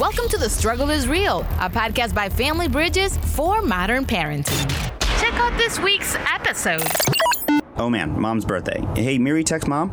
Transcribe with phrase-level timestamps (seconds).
[0.00, 4.68] Welcome to The Struggle is Real, a podcast by Family Bridges for modern parenting.
[5.20, 6.86] Check out this week's episode.
[7.78, 8.84] Oh man, mom's birthday.
[8.94, 9.90] Hey, Miri, text mom.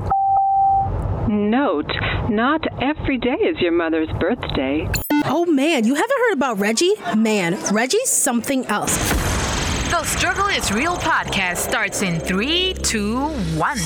[1.30, 1.90] Note,
[2.30, 4.90] not every day is your mother's birthday.
[5.26, 6.96] Oh man, you haven't heard about Reggie?
[7.16, 8.98] Man, Reggie's something else.
[9.90, 13.20] The Struggle is Real podcast starts in three, two,
[13.56, 13.78] one.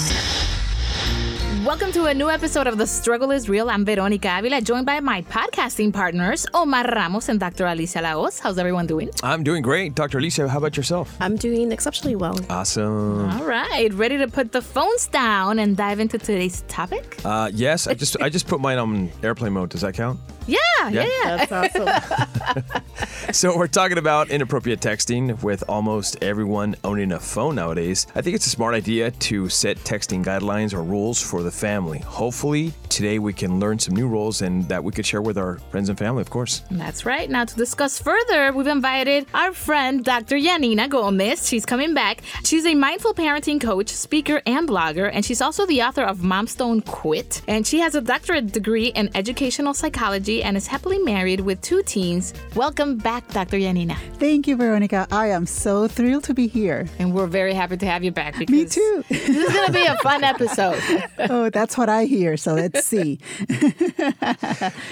[1.65, 3.69] Welcome to a new episode of The Struggle is Real.
[3.69, 7.65] I'm Veronica Avila, joined by my podcasting partners, Omar Ramos and Dr.
[7.65, 8.39] Alicia Laos.
[8.39, 9.09] How's everyone doing?
[9.23, 9.95] I'm doing great.
[9.95, 10.19] Dr.
[10.19, 11.15] Alicia, how about yourself?
[11.19, 12.37] I'm doing exceptionally well.
[12.49, 13.29] Awesome.
[13.31, 17.19] All right, ready to put the phones down and dive into today's topic?
[17.25, 19.69] Uh, yes, I just I just put mine on airplane mode.
[19.69, 20.19] Does that count?
[20.47, 20.57] Yeah,
[20.89, 21.45] yeah, yeah.
[21.45, 22.83] That's awesome.
[23.33, 28.07] So we're talking about inappropriate texting with almost everyone owning a phone nowadays.
[28.15, 31.99] I think it's a smart idea to set texting guidelines or rules for the family.
[31.99, 35.59] Hopefully, today we can learn some new rules and that we could share with our
[35.71, 36.61] friends and family, of course.
[36.71, 37.29] That's right.
[37.29, 40.37] Now, to discuss further, we've invited our friend, Dr.
[40.37, 41.49] Yanina Gomez.
[41.49, 42.21] She's coming back.
[42.45, 46.55] She's a mindful parenting coach, speaker, and blogger, and she's also the author of Moms
[46.55, 47.41] Don't Quit.
[47.47, 51.81] And she has a doctorate degree in educational psychology and is happily married with two
[51.83, 52.33] teens.
[52.55, 53.57] Welcome back, Dr.
[53.57, 53.95] Yanina.
[54.15, 55.07] Thank you, Veronica.
[55.11, 56.87] I am so thrilled to be here.
[56.99, 59.03] And we're very happy to have you back because Me too.
[59.09, 60.81] this is going to be a fun episode.
[61.29, 62.37] oh, that's what I hear.
[62.37, 63.19] So let's see.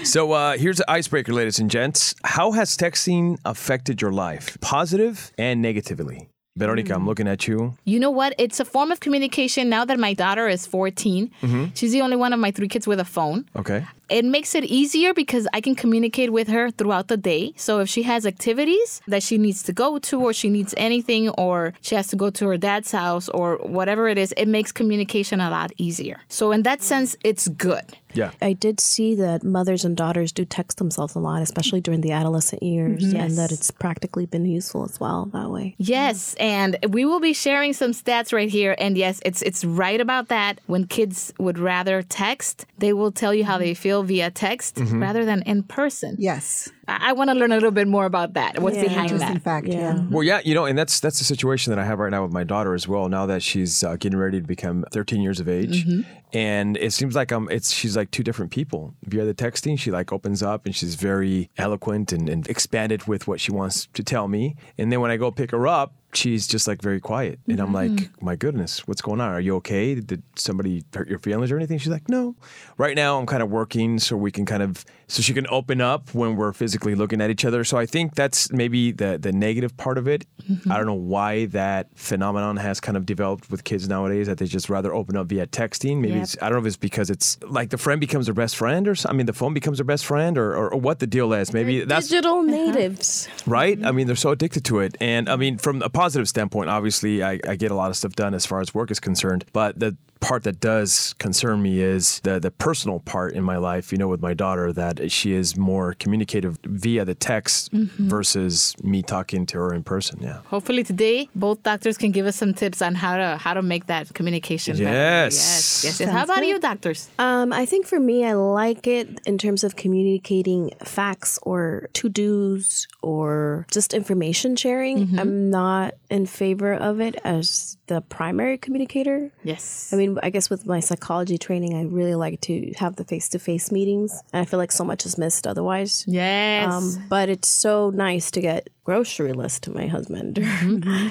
[0.03, 2.16] So uh, here's the icebreaker, ladies and gents.
[2.23, 6.29] How has texting affected your life, positive and negatively?
[6.57, 7.75] Veronica, I'm looking at you.
[7.83, 8.33] You know what?
[8.38, 11.29] It's a form of communication now that my daughter is 14.
[11.73, 13.45] She's the only one of my three kids with a phone.
[13.57, 13.85] Okay.
[14.09, 17.53] It makes it easier because I can communicate with her throughout the day.
[17.55, 21.29] So if she has activities that she needs to go to, or she needs anything,
[21.29, 24.71] or she has to go to her dad's house, or whatever it is, it makes
[24.71, 26.21] communication a lot easier.
[26.29, 27.97] So in that sense, it's good.
[28.15, 28.31] Yeah.
[28.41, 32.11] I did see that mothers and daughters do text themselves a lot, especially during the
[32.11, 33.17] adolescent years, mm-hmm.
[33.17, 35.75] and that it's practically been useful as well that way.
[35.77, 38.75] Yes, and we will be sharing some stats right here.
[38.79, 40.61] And yes, it's it's right about that.
[40.65, 45.01] When kids would rather text, they will tell you how they feel via text mm-hmm.
[45.01, 46.16] rather than in person.
[46.19, 46.69] Yes.
[46.88, 48.59] I, I want to learn a little bit more about that.
[48.59, 48.84] What's Yeah.
[48.84, 49.44] behind Interesting that?
[49.44, 49.68] fact.
[49.68, 49.75] Yeah.
[49.96, 50.01] Yeah.
[50.09, 52.31] Well, yeah, you know, and that's that's the situation that I have right now with
[52.31, 53.09] my daughter as well.
[53.09, 55.85] Now that she's uh, getting ready to become 13 years of age,
[56.34, 59.78] and it seems like um, it's she's like two different people via the texting.
[59.79, 63.88] She like opens up and she's very eloquent and, and expanded with what she wants
[63.94, 65.94] to tell me, and then when I go pick her up.
[66.13, 67.40] She's just like very quiet.
[67.50, 67.91] And I'm like,
[68.22, 69.28] my goodness, what's going on?
[69.34, 69.95] Are you okay?
[69.95, 71.78] Did somebody hurt your feelings or anything?
[71.78, 72.38] She's like, no.
[72.78, 75.81] Right now, I'm kind of working so we can kind of, so she can open
[75.81, 77.63] up when we're physically looking at each other.
[77.63, 80.25] So I think that's maybe the, the negative part of it.
[80.50, 80.72] Mm-hmm.
[80.72, 84.46] I don't know why that phenomenon has kind of developed with kids nowadays that they
[84.46, 86.02] just rather open up via texting.
[86.02, 86.24] Maybe Yep.
[86.24, 88.88] it's, I don't know if it's because it's like the friend becomes their best friend
[88.88, 91.31] or, I mean, the phone becomes their best friend or, or, or what the deal
[91.34, 91.53] is.
[91.53, 92.52] Maybe that's Digital uh-huh.
[92.52, 93.28] natives.
[93.46, 93.78] right?
[93.78, 93.96] I mm-hmm.
[93.96, 94.97] mean, they're so addicted to it.
[95.00, 98.13] And I mean, from a positive standpoint, obviously, I, I get a lot of stuff
[98.13, 99.46] done as far as work is concerned.
[99.53, 103.91] But the part that does concern me is the the personal part in my life.
[103.91, 109.01] You know, with my daughter, that she is more communicative via the text versus me
[109.01, 110.19] talking to her in person.
[110.21, 110.39] Yeah.
[110.45, 113.85] Hopefully today, both doctors can give us some tips on how to how to make
[113.87, 114.89] that communication better.
[114.89, 115.33] Yes.
[115.35, 115.83] Yes.
[115.83, 115.99] Yes.
[115.99, 116.09] yes.
[116.09, 117.09] How about you, doctors?
[117.19, 122.09] Um, I think for me, I like it in terms of communicating facts or to
[122.09, 125.19] dos or just information sharing.
[125.19, 129.31] I'm not in favor of it as the primary communicator.
[129.43, 129.91] Yes.
[129.93, 133.29] I mean, I guess with my psychology training, I really like to have the face
[133.29, 134.11] to face meetings.
[134.33, 136.03] And I feel like so much is missed otherwise.
[136.07, 136.71] yes.
[136.71, 140.38] Um, but it's so nice to get grocery list to my husband,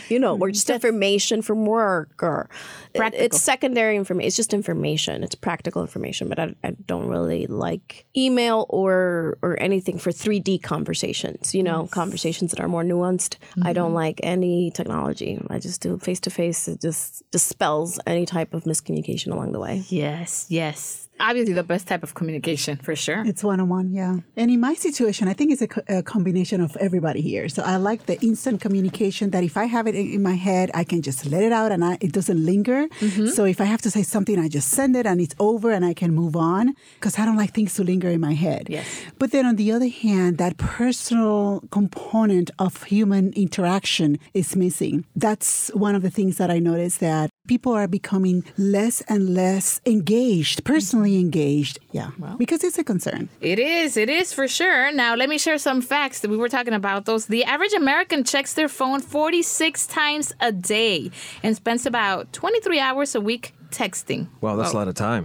[0.09, 2.49] you know, or just information from work, or
[2.95, 3.25] it- Practical.
[3.27, 4.27] it's secondary information.
[4.29, 5.25] It's just information.
[5.25, 10.39] It's practical information, but I, I don't really like email or or anything for three
[10.39, 11.53] D conversations.
[11.55, 13.37] You know, conversations that are more nuanced.
[13.63, 15.41] I don't like any technology.
[15.51, 16.69] I just do face to face.
[16.69, 19.83] It just dispels any type of miscommunication along the way.
[19.89, 20.47] yes.
[20.49, 21.04] Yes.
[21.21, 23.23] Obviously, the best type of communication for sure.
[23.25, 24.17] It's one on one, yeah.
[24.37, 27.49] And in my situation, I think it's a, co- a combination of everybody here.
[27.49, 30.85] So I like the instant communication that if I have it in my head, I
[30.85, 32.89] can just let it out and I, it doesn't linger.
[32.89, 33.29] Mm-hmm.
[33.29, 35.85] So if I have to say something, I just send it and it's over and
[35.85, 38.67] I can move on because I don't like things to linger in my head.
[38.69, 38.87] Yes.
[39.19, 45.05] But then on the other hand, that personal component of human interaction is missing.
[45.15, 49.81] That's one of the things that I noticed that people are becoming less and less
[49.87, 51.79] engaged, personally engaged.
[51.93, 52.11] Yeah.
[52.39, 53.29] because it's a concern.
[53.41, 53.97] It is.
[53.97, 54.93] It is for sure.
[54.93, 57.05] Now, let me share some facts that we were talking about.
[57.05, 61.11] Those the average American checks their phone 46 times a day
[61.43, 64.29] and spends about 23 hours a week texting?
[64.41, 65.25] Wow, that's a lot of time.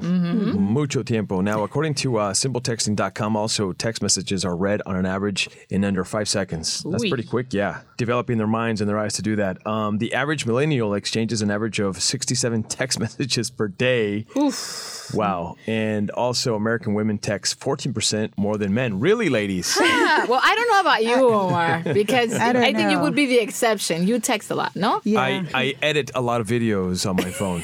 [0.74, 1.42] Mucho tiempo.
[1.42, 6.04] Now, according to uh, simpletexting.com, also text messages are read on an average in under
[6.04, 6.84] five seconds.
[6.90, 7.10] That's Ooh.
[7.10, 7.82] pretty quick, yeah.
[7.98, 9.66] Developing their minds and their eyes to do that.
[9.68, 14.26] Um, the average millennial exchanges an average of 67 text messages per day.
[15.14, 15.56] Wow.
[15.68, 19.00] And also, American women text 14% more than men.
[19.00, 19.78] Really, ladies?
[20.28, 23.26] Well, I don't know about you, Omar, because I, I don't think you would be
[23.26, 24.06] the exception.
[24.06, 25.02] You text a lot, no?
[25.04, 25.22] Yeah.
[25.22, 27.62] I, I edit a lot of videos on my phone,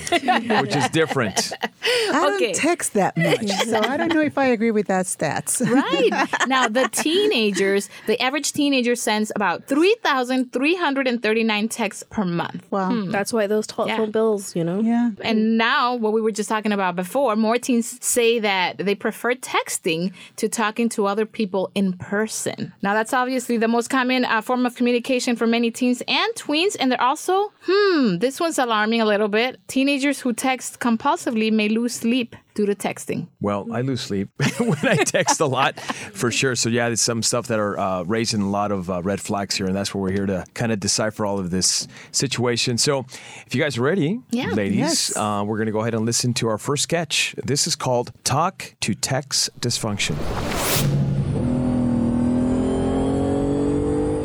[0.61, 1.51] which is different.
[1.83, 5.61] I don't text that much, so I don't know if I agree with that stats.
[5.75, 6.47] Right.
[6.47, 12.65] now, the teenagers, the average teenager sends about 3,339 texts per month.
[12.71, 13.05] Wow.
[13.07, 14.11] That's why those telephone Yeah.
[14.11, 14.79] bills, you know?
[14.81, 15.11] Yeah.
[15.21, 19.33] And now, what we were just talking about before, more teens say that they prefer
[19.35, 22.73] texting to talking to other people in person.
[22.81, 26.75] Now, that's obviously the most common uh, form of communication for many teens and tweens.
[26.79, 29.59] And they're also, hmm, this one's alarming a little bit.
[29.67, 33.27] Teenagers who text compulsively may lose sleep due to texting.
[33.41, 34.29] Well, I lose sleep
[34.59, 36.55] when I text a lot, for sure.
[36.55, 39.55] So yeah, there's some stuff that are uh, raising a lot of uh, red flags
[39.55, 42.77] here, and that's where we're here to kind of decipher all of this situation.
[42.77, 43.05] So,
[43.45, 44.47] if you guys are ready, Yeah.
[44.53, 45.17] ladies, Yes.
[45.17, 47.35] uh, we're going to go ahead and listen to our first sketch.
[47.43, 50.15] This is called "Talk to Text Dysfunction."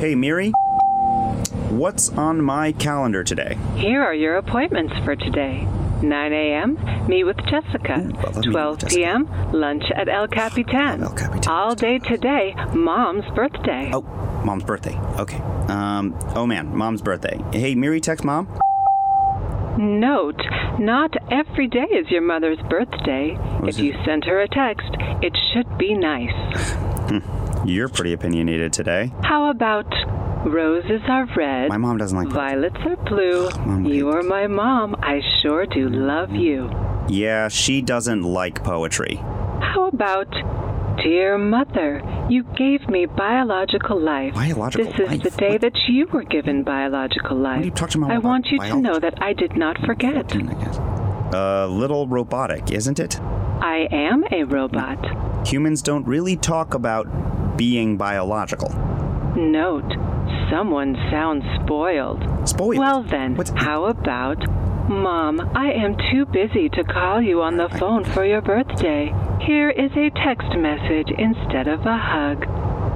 [0.00, 0.52] Hey, Miri.
[1.68, 3.58] What's on my calendar today?
[3.76, 5.68] Here are your appointments for today.
[6.02, 7.96] 9 a.m., meet with Jessica.
[8.22, 11.02] well, let me meet 12 p.m., lunch at El Capitan.
[11.02, 11.52] El Capitan.
[11.52, 13.90] All day today, Mom's birthday.
[13.92, 14.02] Oh,
[14.44, 14.96] mom's birthday.
[15.18, 15.38] Okay.
[15.68, 16.18] Um.
[16.34, 17.38] Oh man, mom's birthday.
[17.52, 18.48] Hey, Miri, text mom.
[19.78, 20.40] Note,
[20.78, 23.36] not every day is your mother's birthday.
[23.62, 24.88] If it- you send her a text,
[25.22, 26.34] it should be nice.
[27.64, 29.12] You're pretty opinionated today.
[29.22, 29.92] How about
[30.44, 32.28] roses are red, My mom doesn't like.
[32.28, 32.34] That.
[32.34, 36.70] Violets are blue, oh, Mom, you are my mom, I sure do love you.
[37.08, 39.16] Yeah, she doesn't like poetry.
[39.16, 40.28] How about
[41.02, 44.34] Dear Mother, you gave me biological life.
[44.34, 45.22] Biological this is life?
[45.22, 45.60] the day What?
[45.62, 47.62] that you were given biological life.
[47.62, 50.34] are you talking about I want you to know that I did not forget.
[50.34, 53.20] A uh, little robotic, isn't it?
[53.20, 55.46] I am a robot.
[55.46, 58.68] Humans don't really talk about being biological.
[59.36, 59.90] Note,
[60.50, 62.22] someone sounds spoiled.
[62.48, 62.78] Spoiled.
[62.78, 64.44] Well then, What's- how about
[64.88, 69.14] Mom, I am too busy to call you on the phone for your birthday.
[69.40, 72.44] Here is a text message instead of a hug.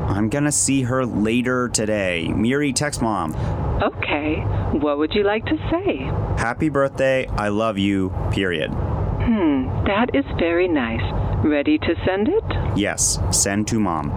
[0.08, 2.32] I'm gonna see her later today.
[2.34, 3.32] Miri, text mom.
[3.80, 4.40] Okay,
[4.72, 6.10] what would you like to say?
[6.36, 7.28] Happy birthday.
[7.38, 8.12] I love you.
[8.32, 8.70] Period.
[8.72, 11.02] Hmm, that is very nice.
[11.44, 12.44] Ready to send it?
[12.76, 13.20] Yes.
[13.30, 14.08] Send to mom.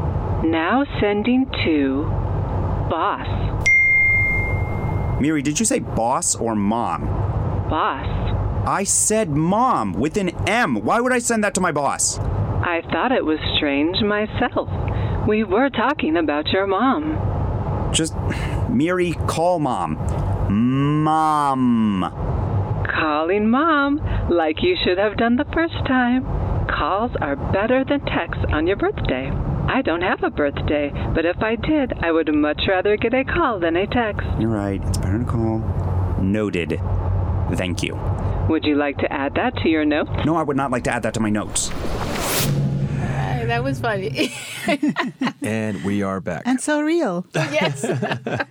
[0.43, 2.05] Now sending to
[2.89, 3.27] Boss.
[5.19, 7.05] Miri, did you say boss or mom?
[7.69, 8.05] Boss.
[8.67, 10.75] I said mom with an M.
[10.83, 12.19] Why would I send that to my boss?
[12.19, 14.69] I thought it was strange myself.
[15.27, 17.91] We were talking about your mom.
[17.93, 18.13] Just
[18.69, 19.95] Miri, call mom.
[20.49, 22.01] Mom.
[22.93, 26.25] Calling mom, like you should have done the first time.
[26.67, 29.31] Calls are better than texts on your birthday.
[29.69, 33.23] I don't have a birthday, but if I did, I would much rather get a
[33.23, 34.25] call than a text.
[34.39, 34.81] You're right.
[34.81, 35.59] It's better to call.
[36.21, 36.79] Noted.
[37.53, 37.95] Thank you.
[38.49, 40.09] Would you like to add that to your notes?
[40.25, 41.67] No, I would not like to add that to my notes.
[41.67, 44.31] Hey, that was funny.
[45.41, 46.43] And we are back.
[46.45, 47.25] And so real.
[47.33, 47.85] yes.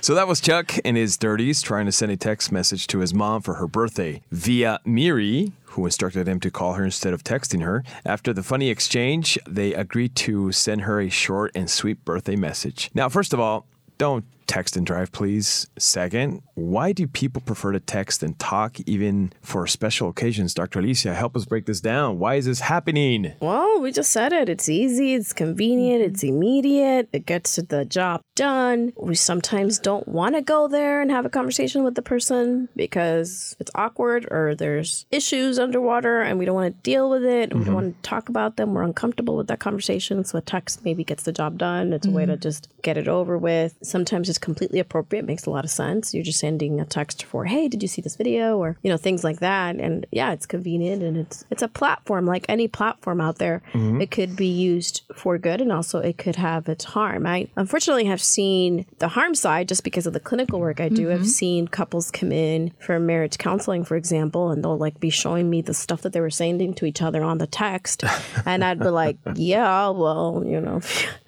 [0.00, 3.12] So that was Chuck in his 30s trying to send a text message to his
[3.14, 7.62] mom for her birthday via Miri, who instructed him to call her instead of texting
[7.62, 7.84] her.
[8.04, 12.90] After the funny exchange, they agreed to send her a short and sweet birthday message.
[12.94, 13.66] Now, first of all,
[13.98, 15.66] don't text and drive, please.
[15.78, 20.54] Second, why do people prefer to text and talk even for special occasions?
[20.54, 20.80] Dr.
[20.80, 22.18] Alicia, help us break this down.
[22.18, 23.32] Why is this happening?
[23.40, 24.48] Well, we just said it.
[24.48, 26.36] It's easy, it's convenient, it's mm-hmm.
[26.36, 28.92] immediate, it gets the job done.
[28.96, 33.56] We sometimes don't want to go there and have a conversation with the person because
[33.58, 37.60] it's awkward or there's issues underwater and we don't want to deal with it and
[37.60, 37.74] we don't mm-hmm.
[37.74, 38.74] want to talk about them.
[38.74, 40.24] We're uncomfortable with that conversation.
[40.24, 41.92] So a text maybe gets the job done.
[41.92, 42.32] It's a way mm-hmm.
[42.32, 43.76] to just get it over with.
[43.82, 46.12] Sometimes it's completely appropriate, makes a lot of sense.
[46.12, 48.58] You're just sending a text for, hey, did you see this video?
[48.58, 49.76] Or, you know, things like that.
[49.76, 53.62] And yeah, it's convenient and it's it's a platform like any platform out there.
[53.72, 54.02] Mm-hmm.
[54.02, 57.26] It could be used for good and also it could have its harm.
[57.26, 61.10] I unfortunately have seen the harm side just because of the clinical work I do.
[61.10, 61.26] I've mm-hmm.
[61.26, 65.62] seen couples come in for marriage counseling, for example, and they'll like be showing me
[65.62, 68.04] the stuff that they were sending to each other on the text.
[68.46, 70.80] and I'd be like, yeah, well, you know,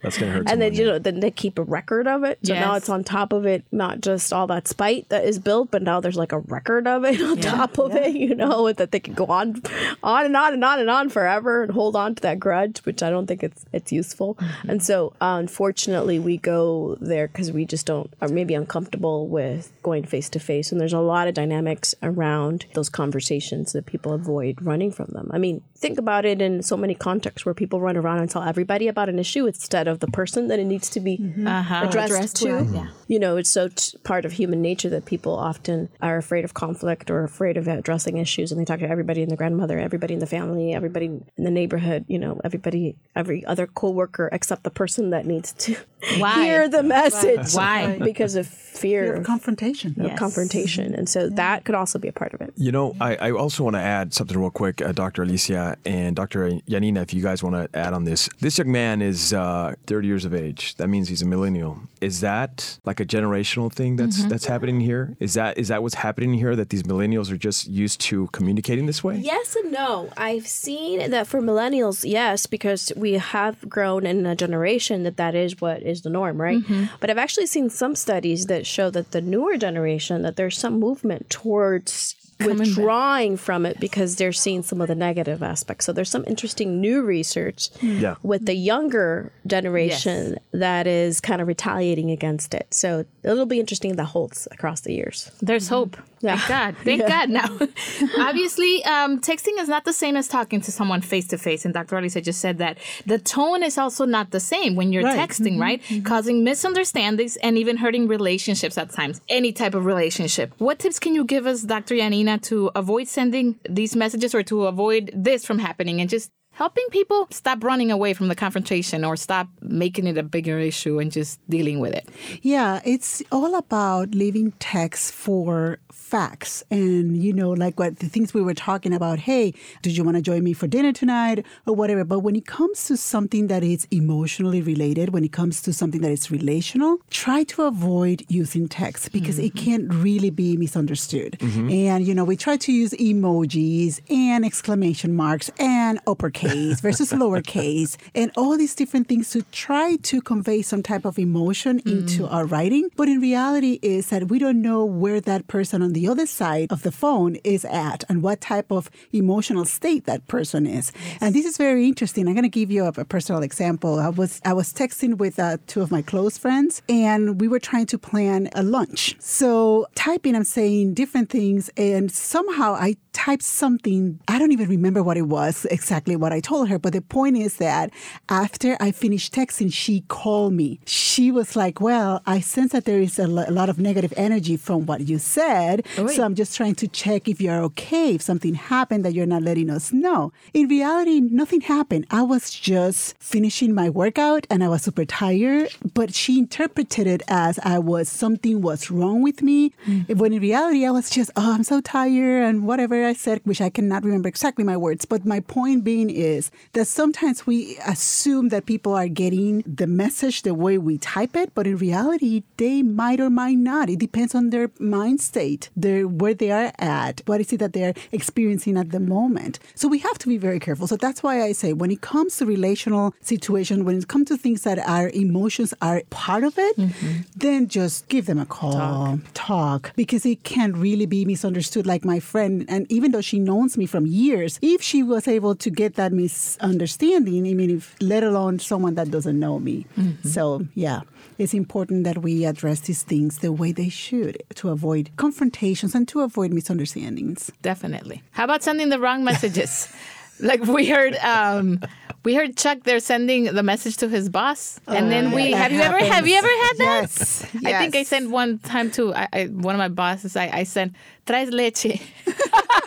[0.03, 0.45] That's gonna hurt.
[0.51, 0.93] and then you yeah.
[0.93, 3.65] know then they keep a record of it so now it's on top of it
[3.73, 7.05] not just all that spite that is built but now there's like a record of
[7.05, 9.61] it on top of it you know that they can go on
[10.03, 13.03] on and on and on and on forever and hold on to that grudge which
[13.03, 14.71] i don't think it's it's useful Mm-hmm.
[14.71, 19.73] and so uh, unfortunately we go there because we just don't are maybe uncomfortable with
[19.83, 24.13] going face to face and there's a lot of dynamics around those conversations that people
[24.13, 27.81] avoid running from them i mean think about it in so many contexts where people
[27.81, 30.89] run around and tell everybody about an issue instead of the person that it needs
[30.91, 31.15] to be
[31.47, 31.85] Uh-huh.
[31.87, 32.53] addressed, Addressed to.
[32.55, 32.91] right, yeah.
[33.07, 36.55] You know, it's so t- part of human nature that people often are afraid of
[36.55, 40.15] conflict or afraid of addressing issues, and they talk to everybody in the grandmother, everybody
[40.15, 42.05] in the family, everybody in the neighborhood.
[42.09, 45.77] You know, everybody, every other coworker except the person that needs to
[46.19, 46.45] Why?
[46.45, 47.55] hear the message.
[47.55, 47.99] Why?
[47.99, 50.01] Because of fear of confrontation.
[50.01, 52.53] of confrontation, and so that could also be a part of it.
[52.57, 55.23] You know, I, I also want to add something real quick, uh, Dr.
[55.23, 56.51] Alicia and Dr.
[56.69, 58.29] Yanina, if you guys want to add on this.
[58.41, 60.77] This young man is uh, 30 years of age.
[60.77, 61.81] That means he's a millennial.
[62.01, 64.29] Is that like a generational thing that's Mm-hmm.
[64.29, 65.17] that's happening here?
[65.21, 66.55] Is that is that what's happening here?
[66.57, 69.17] That these millennials are just used to communicating this way?
[69.19, 70.11] Yes and no.
[70.17, 75.35] I've seen that for millennials, yes, because we have grown in a generation that that
[75.35, 76.63] is what is the norm, right?
[77.01, 80.79] But I've actually seen some studies that show that the newer generation that there's some
[80.79, 85.85] movement towards withdrawing from it because they're seeing some of the negative aspects.
[85.87, 88.17] So there's some interesting new research Yeah.
[88.23, 92.67] with the younger generation that is kind of retaliating against it.
[92.71, 95.31] So it'll be interesting that holds across the years.
[95.41, 95.97] There's hope.
[96.25, 96.77] Thank God.
[96.85, 97.49] Thank God now.
[98.19, 101.65] Obviously, um, texting is not the same as talking to someone face to face.
[101.65, 101.97] And Dr.
[101.99, 105.19] Alicia just said that the tone is also not the same when you're Right.
[105.19, 105.83] texting, right?
[106.05, 109.21] Causing misunderstandings and even hurting relationships at times.
[109.29, 110.53] Any type of relationship.
[110.59, 111.95] What tips can you give us, Dr.
[111.95, 116.87] Yanina, to avoid sending these messages or to avoid this from happening and just helping
[116.91, 121.11] people stop running away from the confrontation or stop making it a bigger issue and
[121.11, 122.09] just dealing with it?
[122.43, 126.63] Yeah, it's all about leaving text for facts.
[126.71, 130.17] And you know like what the things we were talking about hey did you want
[130.17, 132.05] to join me for dinner tonight or whatever?
[132.05, 136.03] But when it comes to something that is emotionally related when it comes to something
[136.03, 139.65] that is relational try to avoid using text because it mm-hmm.
[139.65, 141.37] can't really be misunderstood.
[141.41, 141.71] Mm-hmm.
[141.71, 146.44] And you know we try to use emojis and exclamation marks and uppercase
[146.81, 151.81] versus lowercase and all these different things to try to convey some type of emotion
[151.87, 152.89] into our writing.
[152.97, 156.71] But in reality is that we don't know where that person on the other side
[156.71, 160.93] of the phone is at and what type of emotional state that person is.
[161.21, 162.29] And this is very interesting.
[162.29, 163.99] I'm going to give you a, a personal example.
[163.99, 167.61] I was i was texting with uh, two of my close friends and we were
[167.61, 169.17] trying to plan a lunch.
[169.19, 174.21] So typing i'm saying different things and somehow i typed something.
[174.29, 177.37] I don't even remember what it was exactly what i told her but the point
[177.37, 177.91] is that
[178.29, 180.81] after i finished texting she called me.
[180.85, 184.87] She was like well i sense that there is a lot of negative energy from
[184.87, 189.05] what you said so i'm just trying to check if you're okay if something happened
[189.05, 190.33] that you're not letting us know.
[190.53, 192.07] In reality nothing happened.
[192.11, 197.23] I was just finishing my workout and i was super tired but she interpreted it
[197.29, 199.73] as i was something was wrong with me.
[199.87, 200.17] Mm.
[200.17, 203.61] When in reality i was just oh i'm so tired and whatever i said which
[203.61, 208.49] i cannot remember exactly my words but my point being is that sometimes we assume
[208.49, 212.83] that people are getting the message the way we type it but in reality they
[212.83, 213.91] might or might not.
[213.91, 217.73] It depends on their mind state their where they are at what is it that
[217.73, 219.59] they're experiencing at the moment.
[219.75, 220.87] So we have to be very careful.
[220.87, 224.37] So that's why i say when it comes to relational situation when it comes to
[224.37, 227.21] things that our emotions are part of it mm-hmm.
[227.37, 229.93] then just give them a call talk.
[229.97, 231.87] because it can really be misunderstood.
[231.87, 235.55] Like my friend and even though she knows me from years if she was able
[235.65, 239.87] to get that misunderstanding i mean if let alone someone that doesn't know me
[240.23, 241.01] so yeah
[241.39, 246.07] it's important that we address these things the way they should to avoid confrontations and
[246.09, 248.23] to avoid misunderstandings Definitely.
[248.33, 249.89] How about sending the wrong messages?
[250.41, 251.81] like we heard um
[252.25, 255.81] we heard Chuck they're sending the message to his boss and then we have you
[255.81, 257.01] ever have you ever had that?
[257.03, 260.51] Yes, I think I sent one time to I, I, one of my bosses I,
[260.53, 260.95] I sent
[261.27, 262.01] traes leche.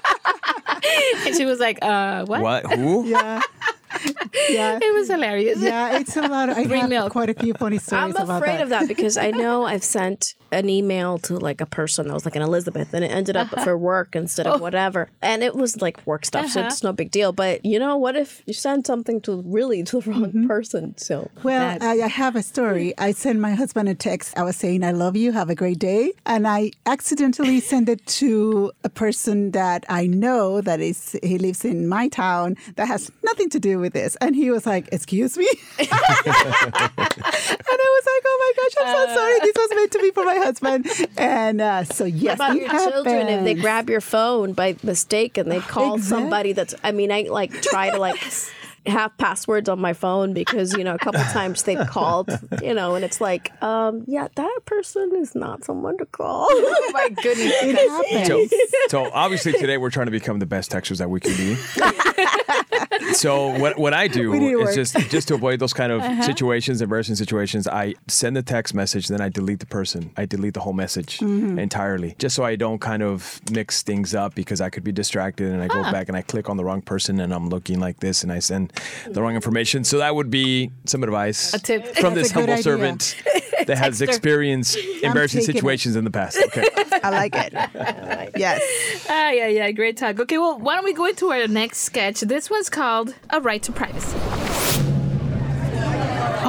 [1.25, 2.41] and she was like, uh what?
[2.41, 2.65] What?
[2.74, 3.06] Who?
[3.06, 3.41] yeah
[4.50, 5.60] yeah It was hilarious.
[5.60, 7.12] yeah it's a lot of, i Bring have milk.
[7.12, 9.84] quite a few funny stories I'm about afraid that of that because I know I've
[9.84, 13.36] sent an email to like a person that was like an Elizabeth and it ended
[13.36, 13.63] up uh-huh.
[13.63, 14.63] for work instead of oh.
[14.63, 15.10] whatever.
[15.22, 16.68] And it was like work stuff, so uh-huh.
[16.68, 17.32] it's no big deal.
[17.32, 20.48] But you know, what if you send something to really to the wrong mm-hmm.
[20.48, 20.98] person?
[20.98, 22.94] So Well, I, I have a story.
[22.98, 24.38] I sent my husband a text.
[24.38, 26.13] I was saying, I love you, have a great day.
[26.25, 31.66] And I accidentally sent it to a person that I know that is, he lives
[31.66, 34.15] in my town that has nothing to do with with this?
[34.17, 35.48] And he was like, Excuse me?
[35.79, 39.39] and I was like, Oh my gosh, I'm so sorry.
[39.39, 40.88] This was meant to be for my husband.
[41.17, 45.38] And uh, so, yes, about it your children if they grab your phone by mistake
[45.38, 48.22] and they call Exact- somebody that's i mean i like try to like
[48.88, 52.29] have passwords on my phone because you know a couple times they've called
[52.62, 56.89] you know and it's like um yeah that person is not someone to call Oh
[56.94, 57.53] my goodness.
[57.62, 58.51] It happens.
[58.89, 61.56] So, so obviously today we're trying to become the best texters that we can be.
[63.13, 64.75] so what what I do We need to is work.
[64.75, 67.67] just just to avoid those kind of situations, embarrassing situations.
[67.67, 70.12] I send a text message, then I delete the person.
[70.17, 74.36] I delete the whole message entirely, just so I don't kind of mix things up
[74.36, 76.82] because I could be distracted and I go back and I click on the wrong
[76.82, 78.74] person and I'm looking like this and I send
[79.07, 79.84] the wrong information.
[79.84, 81.86] So that would be some advice A tip.
[81.98, 82.63] from That's this a humble idea.
[82.63, 83.15] servant
[83.67, 85.57] that has experienced embarrassing taking it.
[85.60, 86.38] situations in the past.
[86.48, 86.65] Okay.
[87.03, 87.53] I like it.
[88.36, 88.62] Yes.
[89.10, 90.19] Ah, yeah, yeah, great talk.
[90.19, 92.22] Okay, well, why don't we go into our next sketch?
[92.22, 94.17] This one's called A Right to Privacy.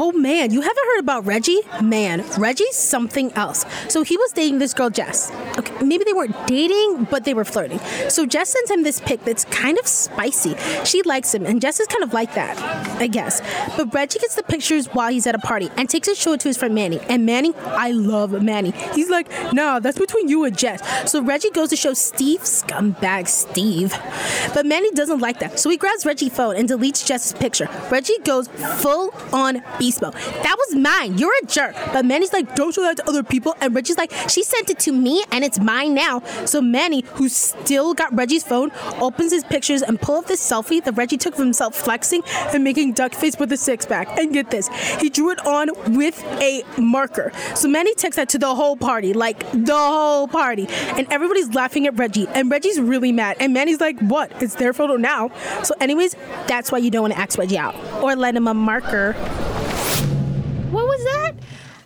[0.01, 1.61] Oh man, you haven't heard about Reggie?
[1.83, 3.67] Man, Reggie's something else.
[3.89, 5.33] So he was dating this girl Jess.
[5.59, 7.81] Okay, maybe they weren't dating, but they were flirting.
[8.09, 10.55] So Jess sends him this pic that's kind of spicy.
[10.85, 12.57] She likes him, and Jess is kind of like that,
[13.01, 13.41] I guess.
[13.77, 16.49] But Reggie gets the pictures while he's at a party and takes to show to
[16.49, 17.01] his friend Manny.
[17.09, 18.71] And Manny, I love Manny.
[18.95, 21.11] He's like, nah, that's between you and Jess.
[21.11, 23.99] So Reggie goes to show Steve, scumbag Steve.
[24.55, 25.59] But Manny doesn't like that.
[25.59, 27.69] So he grabs Reggie's phone and deletes Jess's picture.
[27.91, 31.19] Reggie goes full on beast That was mine.
[31.19, 31.75] You're a jerk.
[31.93, 33.55] But Manny's like, don't show that to other people.
[33.61, 36.21] And Reggie's like, she sent it to me and it's mine now.
[36.45, 40.83] So Manny, who still got Reggie's phone, opens his pictures and pull up this selfie
[40.85, 44.19] that Reggie took of himself flexing and making duck face with a six pack.
[44.19, 44.69] And get this,
[45.01, 47.33] he drew it on with a marker.
[47.55, 50.67] So Manny texts that to the whole party, like the whole party.
[50.69, 52.27] And everybody's laughing at Reggie.
[52.29, 53.37] And Reggie's really mad.
[53.41, 54.31] And Manny's like, what?
[54.43, 55.31] It's their photo now.
[55.63, 56.17] So, anyways,
[56.47, 59.15] that's why you don't want to ask Reggie out or lend him a marker.
[60.99, 61.35] Was that?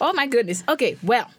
[0.01, 0.65] Oh my goodness.
[0.69, 1.31] Okay, well,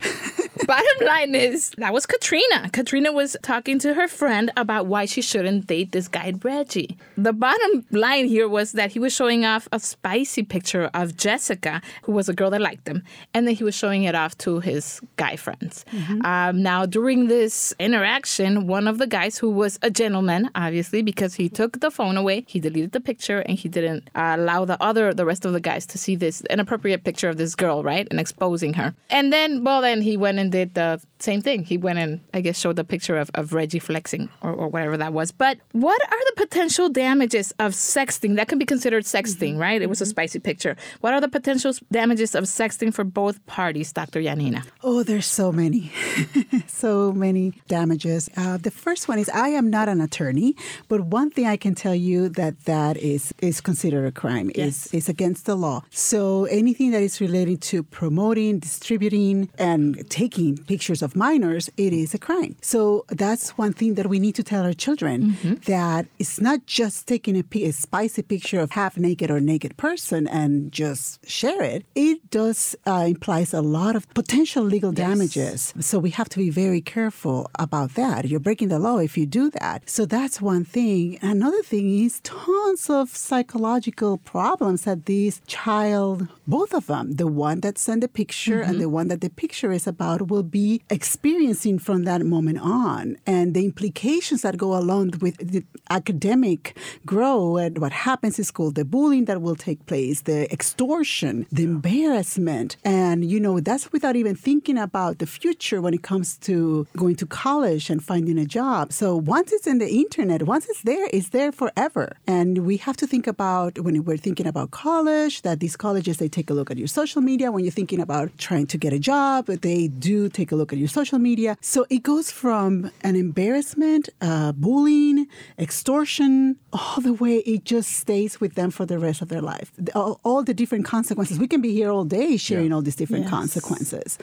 [0.68, 2.70] bottom line is that was Katrina.
[2.72, 6.98] Katrina was talking to her friend about why she shouldn't date this guy, Reggie.
[7.18, 11.82] The bottom line here was that he was showing off a spicy picture of Jessica,
[12.04, 14.60] who was a girl that liked him, and then he was showing it off to
[14.60, 15.86] his guy friends.
[16.24, 21.36] Um, now, during this interaction, one of the guys, who was a gentleman, obviously, because
[21.36, 24.82] he took the phone away, he deleted the picture, and he didn't uh, allow the
[24.82, 28.08] other, the rest of the guys to see this inappropriate picture of this girl, right,
[28.12, 28.94] and exposing her.
[29.10, 31.64] And then, well, then he went and did the same thing.
[31.64, 34.98] He went and, I guess, showed the picture of, of Reggie flexing or, or whatever
[34.98, 35.32] that was.
[35.32, 38.36] But what are the potential damages of sexting?
[38.36, 39.82] That can be considered sexting, right?
[39.82, 40.76] It was a spicy picture.
[41.02, 44.20] What are the potential damages of sexting for both parties, Dr.
[44.20, 44.66] Yanina?
[44.84, 45.92] Oh, there's so many,
[46.68, 48.30] so many damages.
[48.36, 50.56] Uh, the first one is I am not an attorney,
[50.90, 54.52] but one thing I can tell you that that is is considered a crime.
[54.56, 55.84] is is against the law.
[55.90, 62.14] So anything that is related to promoting, distributing, and taking pictures of minors, it is
[62.14, 62.56] a crime.
[62.62, 67.08] So that's one thing that we need to tell our children that it's not just
[67.08, 71.86] taking a, a spicy picture of half naked or naked person and just share it.
[71.96, 75.74] It does uh, implies a lot of potential legal damages.
[75.80, 78.26] So we have to be very careful about that.
[78.26, 79.90] You're breaking the law if you do that.
[79.90, 81.20] So that's one thing.
[81.22, 87.62] Another thing is tons of psychological problems that these child, both of them, the one
[87.62, 91.78] that sent the picture and the one that the picture is about, will be experiencing
[91.78, 97.78] from that moment on, and the implications that go along with the academic growth and
[97.80, 103.18] what happens in school, the bullying that will take place, the extortion, the embarrassment, and
[103.30, 107.26] you know that's without even thinking about the future when it comes to going to
[107.26, 108.94] college and finding a job.
[108.94, 112.16] So once it's in the internet, once it's there, it's there forever.
[112.26, 116.30] And we have to think about when we're thinking about college that these colleges they
[116.30, 117.52] take a look at your social media.
[117.52, 120.80] When you're thinking about trying to get a job, they do take a look at
[120.80, 121.58] your social media.
[121.62, 125.28] So it goes from an embarrassment, uh, bullying,
[125.58, 126.32] extortion,
[126.72, 129.72] all the way it just stays with them for the rest of their life.
[129.96, 131.36] All, all the different consequences.
[131.44, 134.18] We can be here all day sharing all these different consequences.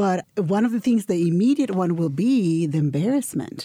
[0.00, 0.18] But
[0.56, 3.58] one of the things, the immediate one will be the embarrassment.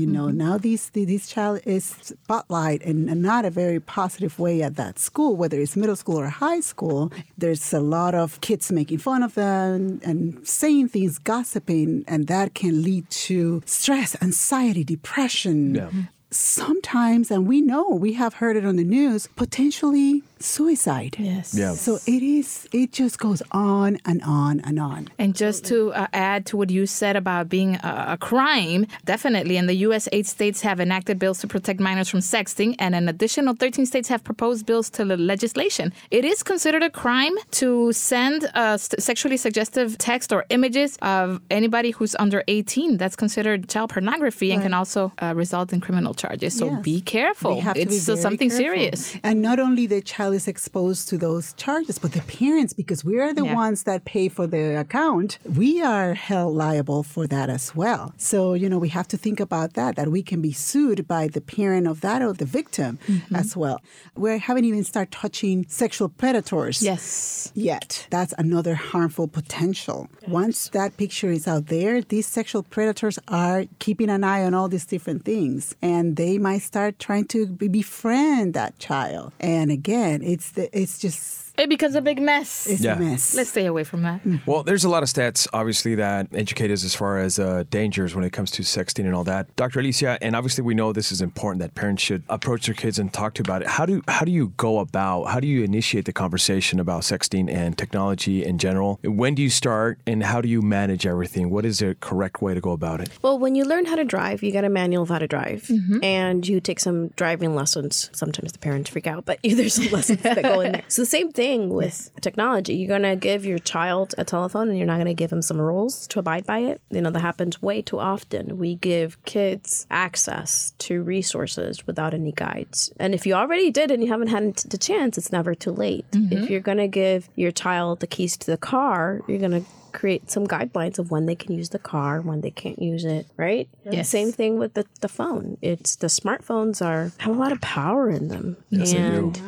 [0.00, 2.98] You know, now these this child is spotlight and
[3.30, 7.00] not a very positive way at that school, whether it's middle school or high school.
[7.42, 12.54] There's a lot of kids making fun of them and saying things, gossiping, and that
[12.54, 15.74] can lead to stress, anxiety, depression.
[15.74, 15.82] Yeah.
[15.82, 16.00] Mm-hmm.
[16.32, 21.16] Sometimes, and we know we have heard it on the news, potentially suicide.
[21.18, 21.54] Yes.
[21.54, 21.74] Yeah.
[21.74, 22.68] So it is.
[22.72, 25.08] It just goes on and on and on.
[25.18, 29.56] And just to uh, add to what you said about being a, a crime, definitely
[29.56, 33.08] in the U.S., eight states have enacted bills to protect minors from sexting, and an
[33.08, 35.92] additional 13 states have proposed bills to the legislation.
[36.10, 41.40] It is considered a crime to send uh, st- sexually suggestive text or images of
[41.50, 42.96] anybody who's under 18.
[42.96, 46.56] That's considered child pornography and can also uh, result in criminal charges.
[46.58, 46.82] So Yes.
[46.82, 47.54] be careful.
[47.54, 48.64] They have to it's be still very something careful.
[48.64, 49.16] serious.
[49.22, 53.18] And not only the child is exposed to those charges, but the parents, because we
[53.18, 53.54] are the Yeah.
[53.54, 58.12] ones that pay for the account, we are held liable for that as well.
[58.16, 61.28] So, you know, we have to think about that, that we can be sued by
[61.28, 63.34] the parent of that or the victim Mm-hmm.
[63.36, 63.80] as well.
[64.16, 67.52] We haven't even started touching sexual predators Yes.
[67.54, 68.06] yet.
[68.10, 70.08] That's another harmful potential.
[70.28, 74.68] Once that picture is out there, these sexual predators are keeping an eye on all
[74.68, 79.32] these different things and they might start trying to befriend that child.
[79.40, 82.66] And again, it's the, it's just It becomes a big mess.
[82.66, 82.96] it's Yeah.
[82.96, 83.34] a mess.
[83.34, 84.20] Let's stay away from that.
[84.46, 88.14] Well, there's a lot of stats, obviously, that educate us as far as uh, dangers
[88.14, 89.54] when it comes to sexting and all that.
[89.56, 89.80] Dr.
[89.80, 93.12] Alicia, and obviously we know this is important that parents should approach their kids and
[93.12, 93.68] talk to about it.
[93.68, 95.24] How do how do you go about?
[95.24, 98.98] How do you initiate the conversation about sexting and technology in general?
[99.04, 101.50] When do you start, and how do you manage everything?
[101.50, 103.10] What is the correct way to go about it?
[103.20, 105.70] Well, when you learn how to drive, you get a manual of how to drive,
[106.02, 108.08] and you take some driving lessons.
[108.14, 110.84] Sometimes the parents freak out, but there's some lessons that go in there.
[110.88, 112.74] So the same thing with technology.
[112.74, 116.06] You're gonna give your child a telephone, and you're not gonna give him some rules
[116.08, 116.80] to abide by it.
[116.90, 118.58] You know that happens way too often.
[118.58, 124.02] We give kids access to resources without any guides, and if you already did and
[124.02, 126.04] you haven't had the chance, it's never too late.
[126.12, 126.52] If mm-hmm.
[126.52, 130.98] you're gonna give your child the keys to the car, you're gonna create some guidelines
[130.98, 133.68] of when they can use the car, when they can't use it, right?
[133.84, 134.08] Yes.
[134.08, 135.58] Same thing with the, the phone.
[135.62, 138.56] It's the smartphones are have a lot of power in them.
[138.70, 139.02] Yes, they do.
[139.02, 139.42] and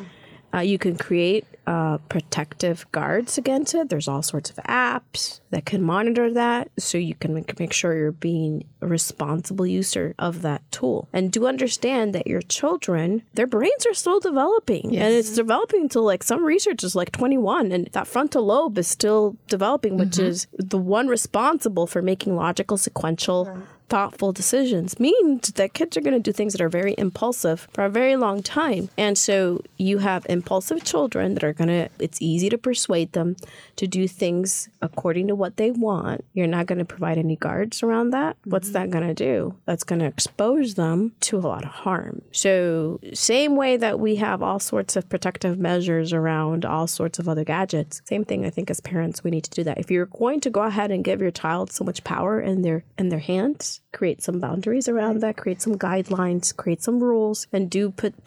[0.55, 3.89] uh, you can create uh, protective guards against it.
[3.89, 7.97] There's all sorts of apps that can monitor that, so you can make, make sure
[7.97, 11.09] you're being a responsible user of that tool.
[11.13, 16.03] And do understand that your children, their brains are still developing, and it's developing until
[16.03, 20.47] like some research is like 21, and that frontal lobe is still developing, which is
[20.59, 26.21] the one responsible for making logical, sequential thoughtful decisions means that kids are going to
[26.21, 28.89] do things that are very impulsive for a very long time.
[28.97, 33.37] And so you have impulsive children that are going to, it's easy to persuade them
[33.77, 36.25] to do things according to what they want.
[36.33, 38.37] You're not going to provide any guards around that.
[38.45, 38.73] What's mm-hmm.
[38.75, 39.57] that going to do?
[39.67, 42.23] That's going to expose them to a lot of harm.
[42.33, 47.29] So, same way that we have all sorts of protective measures around all sorts of
[47.29, 49.79] other gadgets, same thing I think as parents we need to do that.
[49.79, 52.85] If you're going to go ahead and give your child so much power in their
[52.99, 57.71] in their hands, create some boundaries around that, create some guidelines, create some rules, and
[57.71, 58.25] do put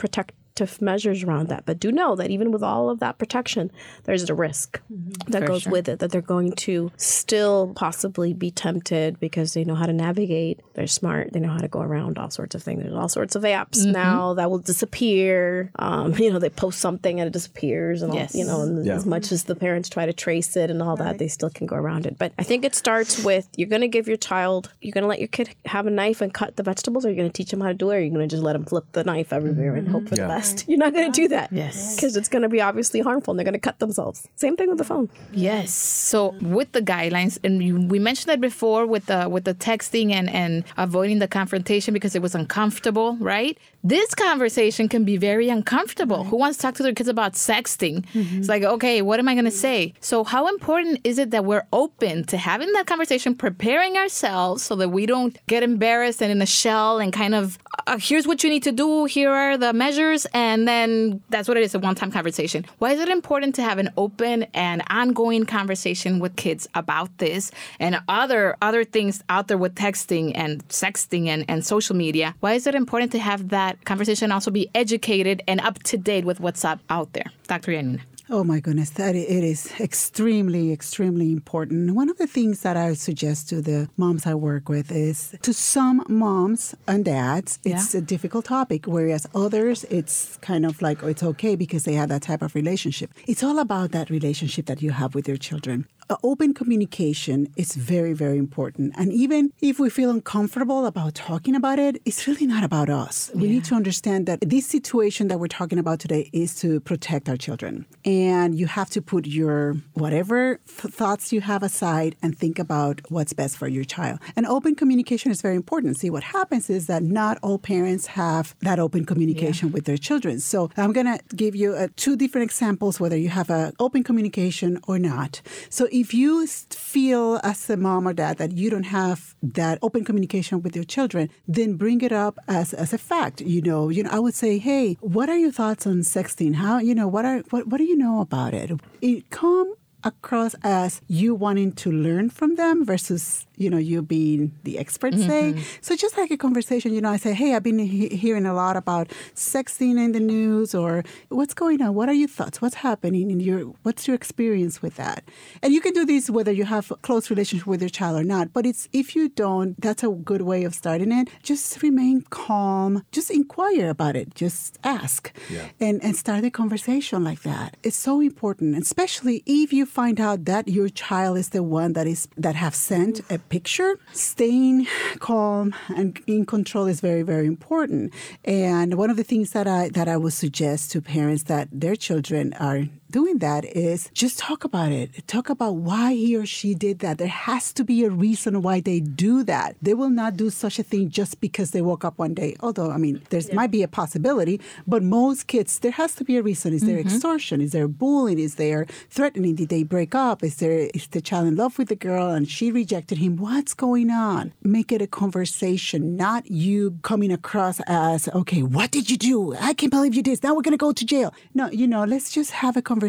[0.56, 1.66] protective measures around that.
[1.66, 3.72] But do know that even with all of that protection,
[4.06, 4.80] there's a risk
[5.28, 5.72] that For goes sure.
[5.72, 9.94] with it, that they're going to still possibly be tempted because they know how to
[9.94, 10.62] navigate.
[10.74, 11.34] They're smart.
[11.34, 12.82] They know how to go around all sorts of things.
[12.84, 13.92] There's all sorts of apps Mm-hmm.
[13.92, 15.72] now that will disappear.
[15.78, 18.96] Um, you know, they post something and it disappears, and all, you know, and Yeah.
[18.96, 21.68] as much as the parents try to trace it and all that, they still can
[21.68, 22.18] go around it.
[22.18, 25.08] But I think it starts with you're going to give your child, you're going to
[25.08, 27.52] let your kid have a knife and cut the vegetables, or you're going to teach
[27.52, 29.34] them how to do it, or you're going to just let them flip the knife
[29.34, 30.24] everywhere and hope for Yeah.
[30.24, 30.45] the best.
[30.68, 31.52] You're not going to do that.
[31.52, 31.96] Yes.
[31.96, 34.28] Because it's going to be obviously harmful and they're going to cut themselves.
[34.36, 35.10] Same thing with the phone.
[35.32, 35.74] Yes.
[35.74, 40.30] So with the guidelines, and we mentioned that before with the with the texting and
[40.30, 43.58] and avoiding the confrontation because it was uncomfortable, right?
[43.84, 46.24] This conversation can be very uncomfortable.
[46.24, 48.06] Who wants to talk to their kids about sexting?
[48.16, 49.94] It's like, okay, what am I going to say?
[50.00, 54.76] So how important is it that we're open to having that conversation, preparing ourselves so
[54.78, 58.44] that we don't get embarrassed and in a shell and kind of uh, here's what
[58.44, 61.80] you need to do, here are the measures, and then that's what it is a
[61.80, 62.66] one time conversation.
[62.80, 67.52] Why is it important to have an open and ongoing conversation with kids about this
[67.80, 72.36] and other other things out there with texting and sexting and, and social media?
[72.42, 76.26] Why is it important to have that conversation also be educated and up to date
[76.26, 77.32] with what's up out there?
[77.48, 77.72] Dr.
[77.72, 78.02] Yanina.
[78.28, 81.92] Oh my goodness, that it is extremely, extremely important.
[81.92, 85.54] One of the things that I suggest to the moms I work with is to
[85.54, 88.00] some moms and dads, it's Yeah.
[88.00, 92.10] a difficult topic, whereas others, it's kind of like oh, it's okay because they have
[92.10, 93.12] that type of relationship.
[93.28, 95.86] It's all about that relationship that you have with your children.
[96.24, 98.94] Open communication is very, very important.
[98.98, 103.32] And even if we feel uncomfortable about talking about it, it's really not about us.
[103.34, 107.30] We need to understand that this situation that we're talking about today is to protect
[107.30, 107.86] our children.
[108.04, 113.02] And you have to put your whatever th- thoughts you have aside and think about
[113.10, 114.20] what's best for your child.
[114.36, 115.98] And open communication is very important.
[115.98, 120.40] See, what happens is that not all parents have that open communication with their children.
[120.40, 124.04] So I'm going to give you uh, two different examples whether you have a open
[124.04, 125.42] communication or not.
[125.70, 130.04] So if you feel as a mom or dad that you don't have that open
[130.04, 133.40] communication with your children, then bring it up as, as a fact.
[133.40, 136.56] You know, you know, I would say, hey, what are your thoughts on sexting?
[136.56, 138.72] How you know what are what what do you know about it?
[139.02, 144.52] It come across as you wanting to learn from them versus you know you being
[144.64, 145.54] the expert say.
[145.54, 145.62] Mm-hmm.
[145.82, 148.54] So just like a conversation you know i say hey i've been he- hearing a
[148.54, 151.94] lot about sexting in the news or what's going on?
[151.94, 152.62] What are your thoughts?
[152.62, 155.24] What's happening in your what's your experience with that?
[155.62, 158.24] And you can do this whether you have a close relationship with your child or
[158.24, 161.30] not but it's if you don't that's a good way of starting it.
[161.44, 163.04] Just remain calm.
[163.12, 164.36] Just inquire about it.
[164.36, 165.32] Just ask
[165.80, 167.78] and and start the conversation like that.
[167.84, 172.08] It's so important especially if you find out that your child is the one that
[172.08, 174.88] is that have sent a picture staying
[175.20, 178.14] calm and in control is very very important.
[178.44, 181.96] And one of the things that i that i would suggest to parents that their
[181.96, 185.28] children are doing that is just talk about it.
[185.28, 187.18] Talk about why he or she did that.
[187.18, 189.76] There has to be a reason why they do that.
[189.82, 192.56] They will not do such a thing just because they woke up one day.
[192.60, 196.38] Although, I mean, there might be a possibility, but most kids, there has to be
[196.38, 196.74] a reason.
[196.74, 197.08] Is there mm-hmm.
[197.08, 197.62] extortion?
[197.62, 198.40] Is there bullying?
[198.40, 199.56] Is there threatening?
[199.56, 200.44] Did they break up?
[200.44, 203.38] Is there is the child in love with the girl and she rejected him?
[203.38, 204.54] What's going on?
[204.62, 209.56] Make it a conversation, not you coming across as, okay, what did you do?
[209.56, 210.32] I can't believe you did.
[210.32, 210.44] this.
[210.44, 211.34] Now we're gonna go to jail.
[211.54, 213.05] No, you know, let's just have a conversation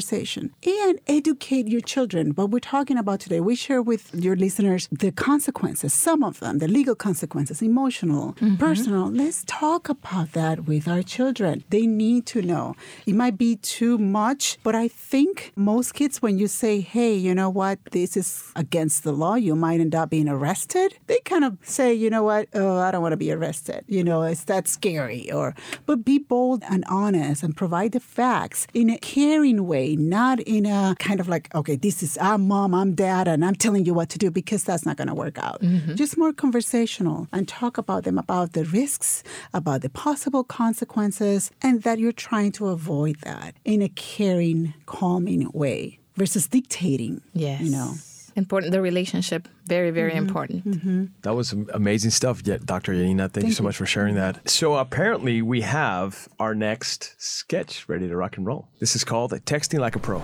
[0.66, 2.30] and educate your children.
[2.30, 6.58] What we're talking about today, we share with your listeners the consequences, some of them,
[6.58, 8.56] the legal consequences, emotional, mm-hmm.
[8.56, 9.10] personal.
[9.10, 11.64] Let's talk about that with our children.
[11.70, 12.74] They need to know.
[13.06, 17.34] It might be too much, but I think most kids, when you say, hey, you
[17.34, 21.44] know what, this is against the law, you might end up being arrested, they kind
[21.44, 23.84] of say, you know what, oh, I don't want to be arrested.
[23.86, 25.30] You know, it's that scary.
[25.30, 25.54] Or,
[25.86, 30.64] but be bold and honest and provide the facts in a caring way, not in
[30.64, 33.92] a kind of like, okay, this is I'm mom, I'm dad, and I'm telling you
[33.92, 35.60] what to do because that's not going to work out.
[35.60, 35.94] Mm-hmm.
[35.94, 41.82] Just more conversational and talk about them about the risks, about the possible consequences, and
[41.82, 47.20] that you're trying to avoid that in a caring, calming way versus dictating.
[47.34, 47.60] Yes.
[47.60, 47.94] You know.
[48.36, 48.72] Important.
[48.72, 49.48] The relationship.
[49.66, 50.18] Very, very mm-hmm.
[50.18, 50.64] important.
[50.66, 51.04] Mm-hmm.
[51.22, 52.92] That was amazing stuff, yeah, Dr.
[52.92, 53.30] Yanina.
[53.30, 54.48] Thank, you so much for sharing that.
[54.48, 58.68] So apparently we have our next sketch ready to rock and roll.
[58.78, 60.22] This is called Texting Like a Pro.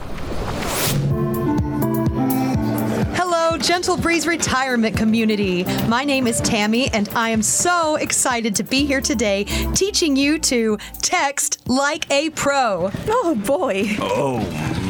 [3.63, 5.63] Hello, Gentle Breeze Retirement Community.
[5.87, 10.41] My name is Tammy, and I am so excited to be here today teaching you
[10.41, 12.91] to text like a pro.
[13.07, 13.85] Oh boy.
[14.01, 14.39] Oh,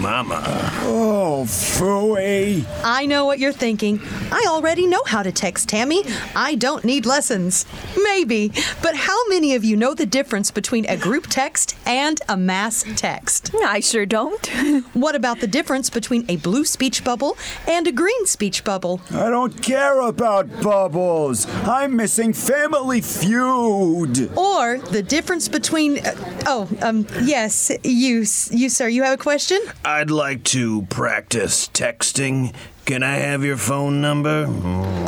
[0.01, 0.43] mama.
[0.85, 2.65] Oh, phooey.
[2.83, 4.01] I know what you're thinking.
[4.31, 6.05] I already know how to text, Tammy.
[6.35, 7.67] I don't need lessons.
[8.03, 8.53] Maybe.
[8.83, 12.85] But how many of you know the difference between a group text and a mass
[12.97, 13.55] text?
[13.55, 14.51] I sure don't.
[14.95, 19.01] What about the difference between a blue speech bubble and a green speech bubble?
[19.11, 21.47] I don't care about bubbles.
[21.65, 24.37] I'm missing Family Feud.
[24.37, 25.99] Or the difference between.
[25.99, 29.61] Uh, oh, um, yes, you, you, sir, you have a question?
[29.85, 32.55] I'd like to practice texting.
[32.85, 34.45] Can I have your phone number?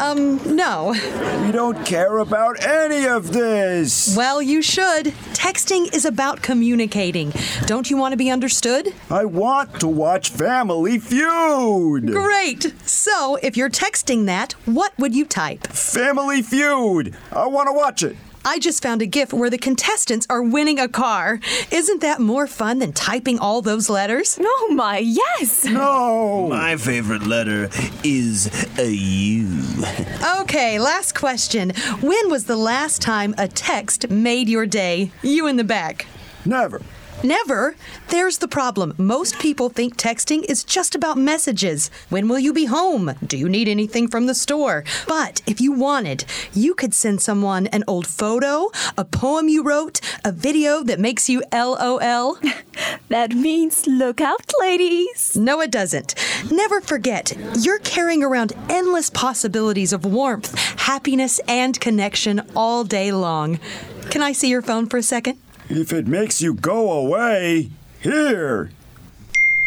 [0.01, 0.93] Um, no.
[1.45, 4.17] You don't care about any of this.
[4.17, 5.07] Well, you should.
[5.35, 7.33] Texting is about communicating.
[7.67, 8.95] Don't you want to be understood?
[9.11, 12.13] I want to watch Family Feud.
[12.13, 12.73] Great!
[12.89, 15.67] So, if you're texting that, what would you type?
[15.67, 17.17] Family Feud.
[17.33, 18.17] I want to watch it.
[18.45, 21.41] I just found a GIF where the contestants are winning a car.
[21.71, 24.39] Isn't that more fun than typing all those letters?
[24.41, 25.65] Oh my, yes.
[25.65, 26.49] No.
[26.51, 27.71] My favorite letter
[28.03, 29.85] is a U.
[30.41, 31.73] Okay, last question.
[32.01, 35.11] When was the last time a text made your day?
[35.23, 36.07] You in the back.
[36.45, 36.83] Never.
[37.25, 37.75] Never.
[38.09, 38.93] There's the problem.
[38.99, 41.91] Most people think texting is just about messages.
[42.11, 43.15] When will you be home?
[43.27, 44.85] Do you need anything from the store?
[45.09, 50.03] But if you wanted, you could send someone an old photo, a poem you wrote,
[50.23, 52.39] a video that makes you LOL.
[53.09, 55.37] That means look out, ladies.
[55.37, 56.15] No, it doesn't.
[56.51, 63.61] Never forget, you're carrying around endless possibilities of warmth, happiness, and connection all day long.
[64.11, 65.39] Can I see your phone for a second?
[65.69, 68.71] If it makes you go away, here.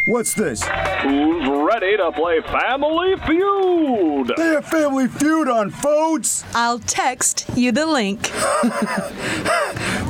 [0.05, 0.63] What's this?
[1.01, 4.31] Who's ready to play Family Feud?
[4.37, 6.45] They have Family Feud on phones.
[6.53, 8.27] I'll text you the link.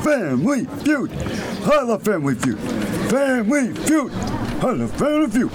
[0.04, 1.12] Family Feud.
[1.64, 2.60] I love Family Feud.
[3.10, 4.12] Family Feud.
[4.14, 5.52] I love Family Feud.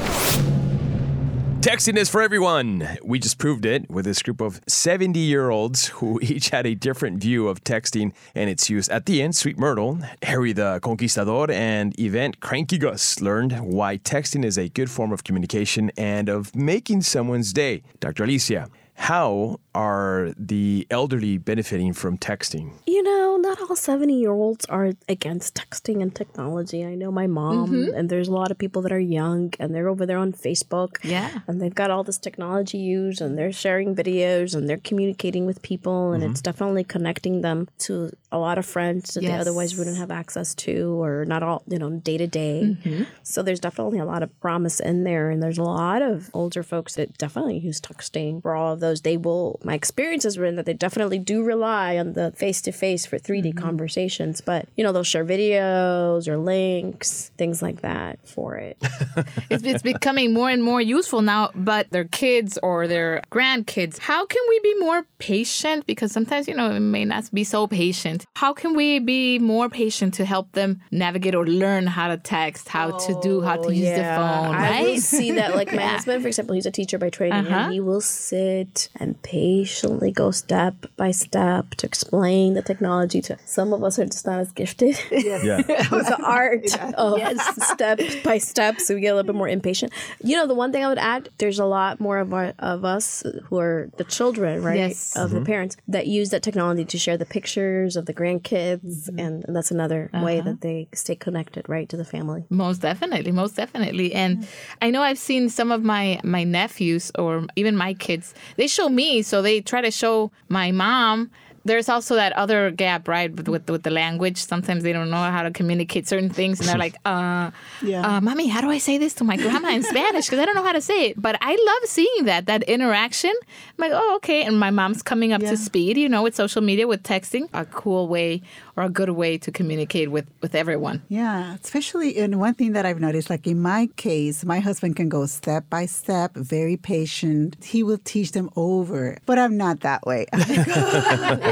[1.63, 2.89] Texting is for everyone.
[3.05, 6.75] We just proved it with this group of 70 year olds who each had a
[6.75, 8.89] different view of texting and its use.
[8.89, 14.45] At the end, Sweet Myrtle, Harry the Conquistador, and Event Cranky Gus learned why texting
[14.45, 17.85] is a good form of communication and of making someone's day.
[18.01, 18.25] Dr.
[18.25, 18.69] Alicia,
[19.03, 22.71] how are the elderly benefiting from texting?
[22.87, 26.85] You know, not all 70 year olds are against texting and technology.
[26.85, 27.97] I know my mom, Mhm.
[27.97, 30.99] and there's a lot of people that are young and they're over there on Facebook.
[31.03, 31.41] Yeah.
[31.49, 35.63] And they've got all this technology used and they're sharing videos and they're communicating with
[35.63, 36.13] people.
[36.13, 40.11] And it's definitely connecting them to a lot of friends that they otherwise wouldn't have
[40.13, 42.77] access to or not all, you know, day to day.
[43.25, 45.31] So there's definitely a lot of promise in there.
[45.31, 48.92] And there's a lot of older folks that definitely use texting for all of those.
[49.01, 52.73] They will, my experience has been that they definitely do rely on the face to
[52.73, 54.41] face for 3D conversations.
[54.43, 58.77] But, you know, they'll share videos or links, things like that for it.
[59.51, 64.27] it's, it's becoming more and more useful now, but their kids or their grandkids, how
[64.27, 65.87] can we be more patient?
[65.87, 68.27] Because sometimes, you know, it may not be so patient.
[68.37, 72.69] How can we be more patient to help them navigate or learn how to text,
[72.69, 74.83] how to do, how to use the phone, I right?
[74.85, 75.55] will see that.
[75.55, 77.55] Like my husband, for example, he's a teacher by training, Uh-huh.
[77.65, 83.37] and he will sit and patiently go step by step to explain the technology to.
[83.45, 84.99] Some of us are just not as gifted.
[85.11, 85.57] Yeah.
[85.57, 85.67] with
[86.13, 86.65] the art
[86.95, 87.21] of
[87.65, 89.93] step by step, so we get a little bit more impatient.
[90.23, 92.85] You know, the one thing I would add, there's a lot more of our of
[92.85, 95.17] us who are the children, right, Yes.
[95.17, 95.35] of Mhm.
[95.35, 99.71] the parents that use that technology to share the pictures of the grandkids, and that's
[99.71, 100.51] another way Uh-huh.
[100.51, 102.45] that they stay connected, right, to the family.
[102.51, 104.13] Most definitely, most definitely.
[104.15, 104.47] And
[104.81, 108.35] I know I've seen some of my my nephews or even my kids.
[108.63, 111.33] They show me, so they try to show my mom.
[111.65, 114.37] There's also that other gap, right, with with, with the language.
[114.53, 117.51] Sometimes they don't know how to communicate certain things, and they're like, "Uh,
[117.83, 118.07] Yeah.
[118.07, 120.27] uh, mommy, how do I say this to my grandma in Spanish?
[120.27, 123.35] Because I don't know how to say it." But I love seeing that that interaction.
[123.73, 126.63] I'm like, "Oh, okay." And my mom's coming up to speed, you know, with social
[126.63, 127.49] media, with texting.
[127.53, 128.43] A cool way
[128.77, 131.03] or a good way to communicate with with everyone.
[131.09, 135.09] Yeah, especially in one thing that I've noticed, like in my case, my husband can
[135.09, 137.57] go step by step, very patient.
[137.63, 140.27] He will teach them over, but I'm not that way.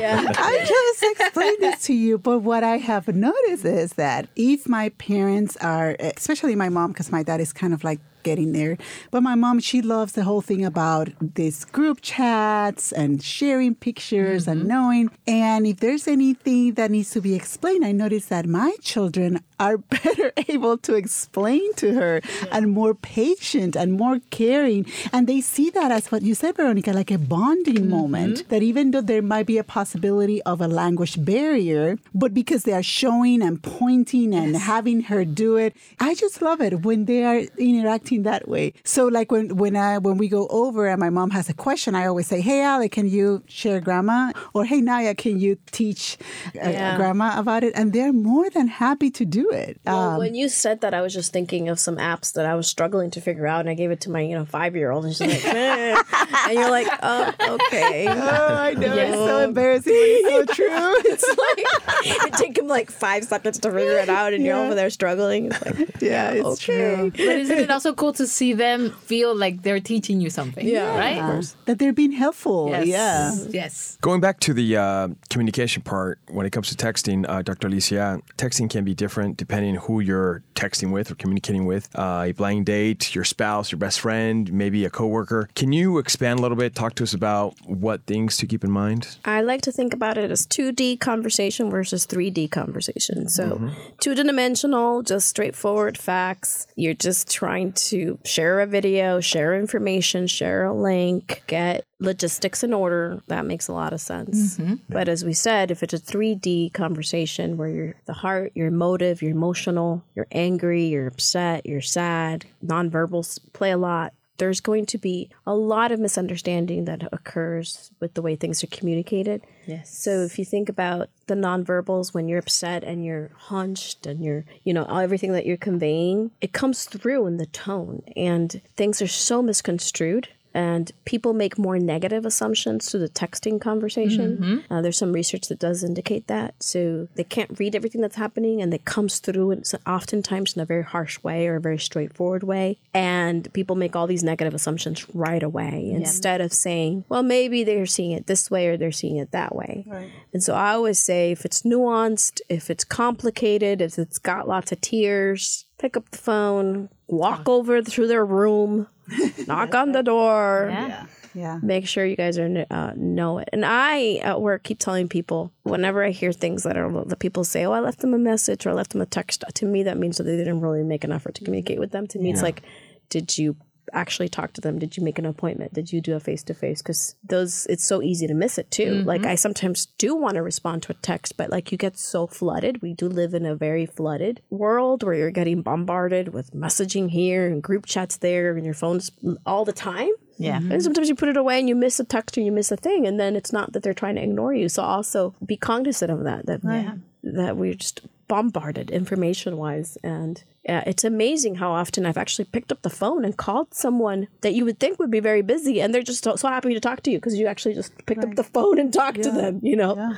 [0.01, 0.33] Yeah.
[0.37, 4.91] I just explained this to you, but what I have noticed is that if my
[4.91, 8.77] parents are, especially my mom, because my dad is kind of like getting there,
[9.11, 14.47] but my mom, she loves the whole thing about this group chats and sharing pictures
[14.47, 14.69] and mm-hmm.
[14.69, 15.11] knowing.
[15.27, 19.79] And if there's anything that needs to be explained, I notice that my children are
[19.95, 24.87] better able to explain to her and more patient and more caring.
[25.13, 27.91] And they see that as what you said, Veronica, like a bonding mm-hmm.
[27.91, 28.49] moment.
[28.49, 32.73] That even though there might be a possibility of a language barrier, but because they
[32.73, 37.23] are showing and pointing and having her do it, I just love it when they
[37.25, 38.73] are interacting that way.
[38.85, 41.95] So like when when I when we go over and my mom has a question,
[41.95, 46.19] I always say, "Hey, Ale, can you share grandma?" Or "Hey, Naya, can you teach
[46.57, 46.97] uh, Yeah.
[46.97, 49.81] grandma about it?" And they're more than happy to do it.
[49.87, 52.55] Well, Um, when you said that, I was just thinking of some apps that I
[52.55, 54.91] was struggling to figure out, and I gave it to my, you know, five year
[54.91, 56.03] old, and she's like, "Eh."
[56.49, 58.07] and you're like, oh, okay.
[58.31, 58.95] Oh, I know.
[58.97, 60.95] It's so embarrassing, but it's so true.
[61.07, 64.75] it's like it take him like five seconds to figure it out, and you're over
[64.75, 65.47] there struggling.
[65.47, 67.11] It's like, yeah, it's true.
[67.11, 70.67] But isn't it also cool to see them feel like they're teaching you something?
[70.67, 71.55] Yeah, Right?
[71.67, 72.69] That they're being helpful.
[72.71, 72.87] Yes.
[72.87, 73.33] Yeah.
[73.51, 73.99] Yes.
[74.01, 77.67] Going back to the uh, communication part, when it comes to texting, uh, Dr.
[77.67, 81.89] Alicia, texting can be different depending who you're texting with or communicating with.
[81.95, 85.49] Uh, a blind date, your spouse, your best friend, maybe a coworker.
[85.55, 86.75] Can you expand a little bit?
[86.75, 89.19] Talk to us about what things to keep in mind.
[89.25, 93.29] I like to think about it as 2D conversation versus 3D conversation.
[93.29, 96.67] So, two dimensional, just straightforward facts.
[96.77, 97.90] You're just trying to
[98.25, 103.23] share a video, share information, share a link, get logistics in order.
[103.29, 104.57] That makes a lot of sense.
[104.57, 104.75] Mm-hmm.
[104.89, 109.23] But as we said, if it's a 3D conversation where you're the heart, your emotive,
[109.23, 114.99] you're emotional, you're angry, you're upset, you're sad, nonverbals play a lot there's going to
[114.99, 119.43] be a lot of misunderstanding that occurs with the way things are communicated.
[119.67, 119.97] Yes.
[119.97, 124.47] So if you think about the nonverbals when you're upset and you're hunched and you're,
[124.65, 129.07] you know, everything that you're conveying, it comes through in the tone and things are
[129.07, 134.65] so misconstrued And people make more negative assumptions to the texting conversation.
[134.71, 136.55] Uh, there's some research that does indicate that.
[136.63, 140.65] So they can't read everything that's happening and it comes through and oftentimes in a
[140.65, 142.79] very harsh way or a very straightforward way.
[142.93, 147.87] And people make all these negative assumptions right away instead of saying, well, maybe they're
[147.87, 149.85] seeing it this way or they're seeing it that way.
[150.33, 154.73] And so I always say if it's nuanced, if it's complicated, if it's got lots
[154.73, 158.87] of tears, pick up the phone, walk over through their room,
[159.47, 160.69] knock on the door.
[160.71, 161.07] Yeah.
[161.33, 161.61] Yeah.
[161.63, 163.49] Make sure you guys are uh, know it.
[163.53, 167.45] And I at work keep telling people whenever I hear things that are that people
[167.45, 169.85] say, "Oh, I left them a message or I left them a text." To me,
[169.85, 172.09] that means that they didn't really make an effort to communicate with them.
[172.09, 172.63] To me, it's like,
[173.11, 173.57] did you
[173.93, 174.79] actually talk to them?
[174.79, 175.75] Did you make an appointment?
[175.75, 176.83] Did you do a face to face?
[176.83, 178.93] Because those, it's so easy to miss it too.
[178.93, 179.09] Mm-hmm.
[179.09, 182.27] Like I sometimes do want to respond to a text, but like you get so
[182.27, 182.83] flooded.
[182.83, 187.47] We do live in a very flooded world where you're getting bombarded with messaging here
[187.47, 189.11] and group chats there and your phone's
[189.45, 190.11] all the time.
[190.39, 190.57] Yeah.
[190.57, 190.81] And mm-hmm.
[190.81, 193.07] sometimes you put it away and you miss a text or you miss a thing,
[193.07, 194.71] and then it's not that they're trying to ignore you.
[194.71, 196.47] So also be cognizant of that.
[196.47, 202.19] That oh, that we're just bombarded information wise, and uh, it's amazing how often I've
[202.19, 205.41] actually picked up the phone and called someone that you would think would be very
[205.43, 207.93] busy, and they're just so, so happy to talk to you because you actually just
[208.07, 209.61] picked up the phone and talked to them.
[209.63, 210.15] You know.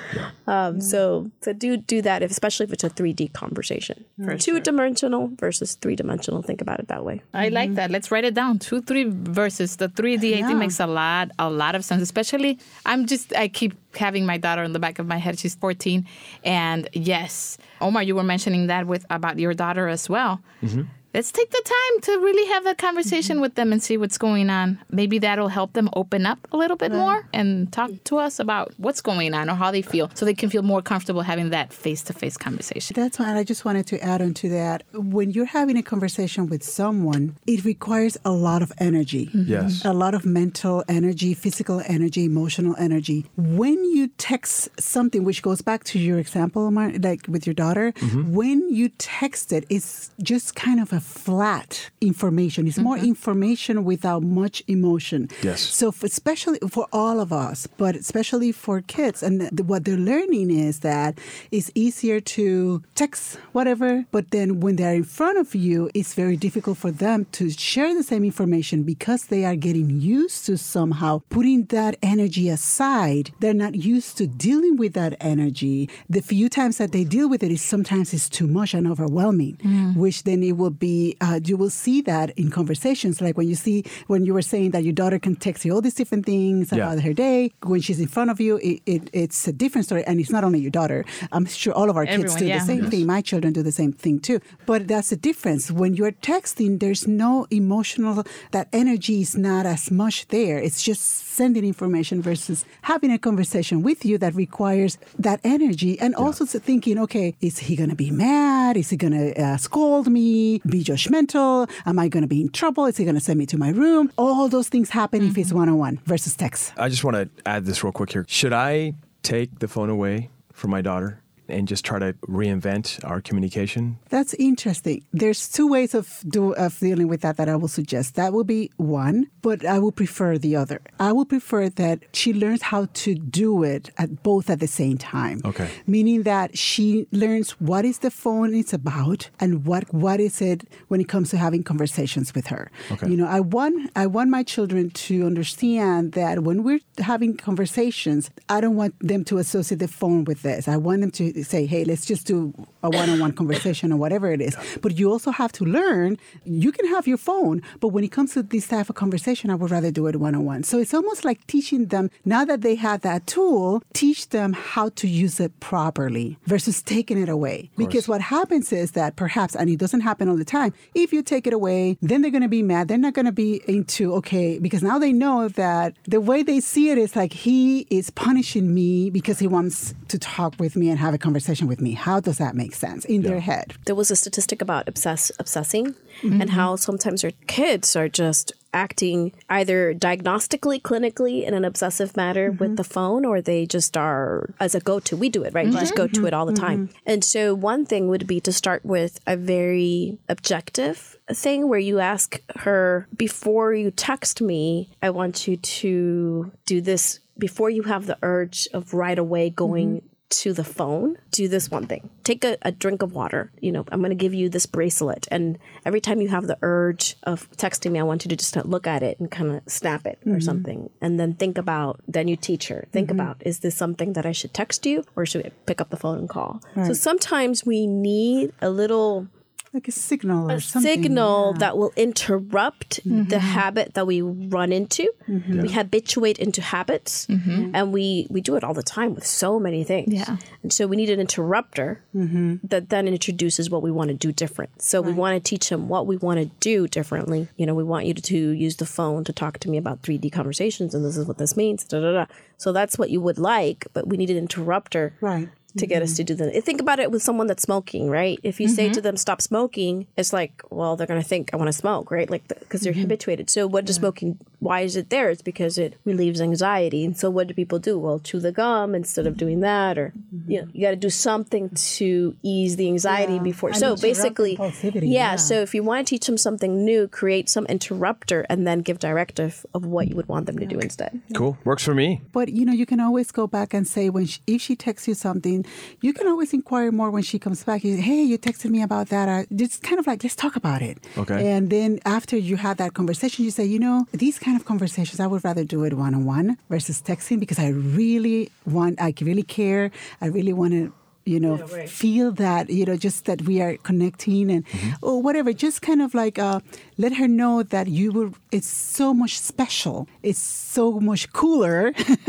[0.47, 4.05] Um, So so do do that, if, especially if it's a three D conversation.
[4.40, 6.43] Two dimensional versus three dimensional.
[6.43, 7.22] Think about it that way.
[7.32, 7.90] I like that.
[7.90, 8.59] Let's write it down.
[8.59, 10.34] Two, three versus the 3D.
[10.43, 12.03] I think makes a lot, a lot of sense.
[12.03, 15.38] Especially, I'm just, I keep having my daughter in the back of my head.
[15.38, 16.07] She's 14,
[16.45, 20.32] and yes, Omar, you were mentioning that with about your daughter as well.
[20.62, 20.83] Mm-hmm.
[21.14, 23.42] Let's take the time to really have a conversation mm-hmm.
[23.42, 24.78] with them and see what's going on.
[24.90, 28.72] Maybe that'll help them open up a little bit more and talk to us about
[28.78, 31.70] what's going on or how they feel, so they can feel more comfortable having that
[31.70, 32.94] face-to-face conversation.
[32.94, 34.84] That's why I just wanted to add on to that.
[34.94, 39.26] When you're having a conversation with someone, it requires a lot of energy.
[39.26, 39.50] Mm-hmm.
[39.52, 39.84] Yes.
[39.84, 43.26] A lot of mental energy, physical energy, emotional energy.
[43.36, 47.92] When you text something, which goes back to your example, Omar, like with your daughter,
[47.92, 48.32] mm-hmm.
[48.32, 52.66] when you text it, it's just kind of a flat information.
[52.66, 53.07] It's more mm-hmm.
[53.07, 55.28] information without much emotion.
[55.42, 55.61] Yes.
[55.61, 59.96] So, for, especially for all of us, but especially for kids, and the, what they're
[59.96, 61.18] learning is that
[61.50, 66.36] it's easier to text whatever, but then when they're in front of you, it's very
[66.36, 71.22] difficult for them to share the same information because they are getting used to somehow
[71.28, 73.32] putting that energy aside.
[73.40, 75.88] They're not used to dealing with that energy.
[76.09, 79.57] The few times that they deal with it is sometimes it's too much and overwhelming,
[79.57, 79.96] mm.
[79.96, 80.91] which then it will be
[81.24, 83.14] uh, you will see that in conversations.
[83.26, 83.78] Like when you see
[84.12, 86.78] when you were saying that your daughter can text you all these different things Yeah.
[86.84, 87.38] about her day
[87.72, 90.03] when she's in front of you it, it, it's a different story.
[90.09, 91.01] And it's not only your daughter.
[91.34, 92.59] I'm sure all of our kids do yeah.
[92.59, 93.03] the same thing.
[93.16, 94.38] My children do the same thing too.
[94.70, 95.62] But that's the difference.
[95.80, 97.32] When you're texting there's no
[97.62, 98.16] emotional
[98.57, 100.59] that energy is not as much there.
[100.66, 101.03] It's just
[101.33, 105.99] sending information versus having a conversation with you that requires that energy.
[105.99, 108.76] And also thinking okay is he going to be mad?
[108.76, 110.61] Is he going to uh, scold me?
[110.66, 111.70] Be judgmental?
[111.87, 112.87] Am i going to be in trouble?
[112.87, 114.12] Is he going to send me to my room?
[114.18, 116.72] All those things happen if it's one-on-one versus text.
[116.76, 118.24] I just want to add this real quick here.
[118.28, 121.21] Should I take the phone away from my daughter
[121.53, 123.98] and just try to reinvent our communication?
[124.09, 125.05] That's interesting.
[125.12, 128.14] There's two ways of do of dealing with that that I will suggest.
[128.14, 130.80] That will be one, but I will prefer the other.
[130.98, 134.98] I will prefer that she learns how to do it at both at the same
[134.98, 135.40] time.
[135.44, 135.68] Okay.
[135.86, 140.68] Meaning that she learns what is the phone it's about and what what is it
[140.88, 142.70] when it comes to having conversations with her.
[142.90, 143.09] Okay.
[143.09, 148.30] You know, I want I want my children to understand that when we're having conversations,
[148.48, 150.68] I don't want them to associate the phone with this.
[150.68, 154.40] I want them to say, "Hey, let's just do a one-on-one conversation or whatever it
[154.40, 156.18] is." But you also have to learn.
[156.45, 159.55] You can have your phone, but when it comes to this type of conversation, I
[159.55, 160.62] would rather do it one-on-one.
[160.64, 164.90] So it's almost like teaching them now that they have that tool, teach them how
[164.90, 167.70] to use it properly versus taking it away.
[167.76, 171.22] Because what happens is that perhaps, and it doesn't happen all the time, if you
[171.22, 172.88] take it away, then they're going to be mad.
[172.88, 176.61] They're not going to be into, okay, because now they know that the way they
[176.61, 180.88] see it is like he is punishing me because he wants to talk with me
[180.88, 181.93] and have a conversation with me.
[181.93, 183.05] How does that make sense?
[183.05, 183.74] In their head?
[183.87, 186.41] there was a statistic about obsess obsessing mm-hmm.
[186.41, 192.51] and how sometimes our kids are just acting either diagnostically clinically in an obsessive manner
[192.51, 192.74] with mm-hmm.
[192.76, 195.66] the phone or they just are as a go-to we do it right?
[195.66, 196.05] You just mm-hmm.
[196.05, 196.89] go to it all the time.
[197.05, 201.99] And so one thing would be to start with a very objective thing where you
[201.99, 207.20] ask her before you text me i want you to do this.
[207.39, 210.03] Before you have the urge of right away going
[210.33, 212.09] to the phone, do this one thing.
[212.24, 213.51] Take a, a drink of water.
[213.61, 215.28] You know, I'm going to give you this bracelet.
[215.30, 218.57] And every time you have the urge of texting me, I want you to just
[218.64, 220.43] look at it and kind of snap it or Mhm.
[220.43, 220.91] something.
[221.01, 223.12] And then think about, then you teach her, think Mhm.
[223.12, 225.97] about, is this something that I should text you or should I pick up the
[225.97, 226.61] phone and call?
[226.87, 229.28] So sometimes we need a little
[229.74, 231.58] like a signal or a signal yeah.
[231.60, 233.24] that will interrupt mm-hmm.
[233.24, 235.10] the habit that we run into.
[235.28, 235.62] Mhm.
[235.62, 237.70] We habituate into habits, mm-hmm.
[237.74, 240.12] and we we do it all the time with so many things.
[240.12, 240.36] Yeah.
[240.62, 242.56] and so we need an interrupter mm-hmm.
[242.64, 244.82] that then introduces what we want to do different.
[244.82, 247.48] So we want to teach them what we want to do differently.
[247.56, 250.30] You know, we want you to use the phone to talk to me about 3D
[250.32, 251.84] conversations, and this is what this means.
[251.84, 252.26] Da, da, da.
[252.58, 255.48] So that's what you would like, but we need an interrupter, right?
[255.78, 256.44] To get us to mm-hmm.
[256.44, 256.64] do that.
[256.64, 258.38] Think about it with someone that's smoking, right?
[258.42, 259.00] If you say to mm-hmm.
[259.00, 262.28] them, stop smoking, it's like, well, they're going to think, I want to smoke, right?
[262.28, 263.02] Like, because they're mm-hmm.
[263.02, 263.48] habituated.
[263.48, 265.30] So, what does smoking, why is it there?
[265.30, 267.04] It's because it relieves anxiety.
[267.04, 267.98] And so, what do people do?
[267.98, 269.96] Well, chew the gum instead of doing that.
[269.96, 270.12] Or,
[270.46, 273.70] you know, you got to do something to ease the anxiety before.
[273.70, 275.36] And So, basically, yeah, yeah.
[275.36, 278.98] So, if you want to teach them something new, create some interrupter and then give
[278.98, 281.20] directive of what you would want them to do instead.
[281.34, 281.56] Cool.
[281.64, 282.20] Works for me.
[282.32, 285.08] But you know, you can always go back and say when she, if she texts
[285.08, 285.61] you something,
[286.00, 287.84] you can always inquire more when she comes back.
[287.84, 289.28] You say, hey, you texted me about that.
[289.28, 290.98] Uh, just kind of like let's talk about it.
[291.16, 291.52] Okay.
[291.52, 295.20] And then after you have that conversation, you say, you know, these kind of conversations,
[295.20, 299.14] I would rather do it one on one versus texting because I really want, I
[299.20, 299.90] really care.
[300.20, 300.92] I really want to.
[301.24, 301.56] You know,
[301.86, 304.64] feel that you know, just that we are connecting and
[305.02, 305.52] or whatever.
[305.52, 306.60] Just kind of like uh,
[306.98, 308.32] let her know that you will.
[308.50, 310.08] It's so much special.
[310.22, 311.92] It's so much cooler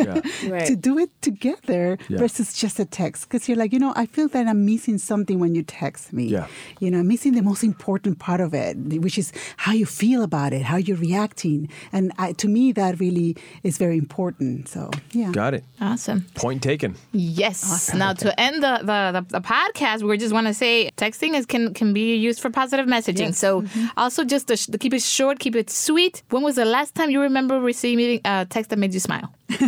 [0.47, 0.65] Right.
[0.67, 2.17] to do it together Yeah.
[2.19, 3.27] versus just a text.
[3.29, 6.25] Because you're like, you know, I feel that I'm missing something when you text me.
[6.27, 6.47] Yeah.
[6.79, 10.23] You know, I'm missing the most important part of it, which is how you feel
[10.23, 11.69] about it, how you're reacting.
[11.91, 14.67] And I, to me, that really is very important.
[14.69, 15.31] So, yeah.
[15.31, 15.63] Got it.
[15.81, 16.25] Awesome.
[16.35, 16.95] Point taken.
[17.11, 17.93] Yes.
[17.93, 21.45] Now to end the, the, the, the podcast, we just want to say texting is
[21.45, 23.33] can can be used for positive messaging.
[23.33, 23.87] So mm-hmm.
[23.97, 26.23] also just to, sh- to keep it short, keep it sweet.
[26.29, 29.33] When was the last time you remember receiving a text that made you smile?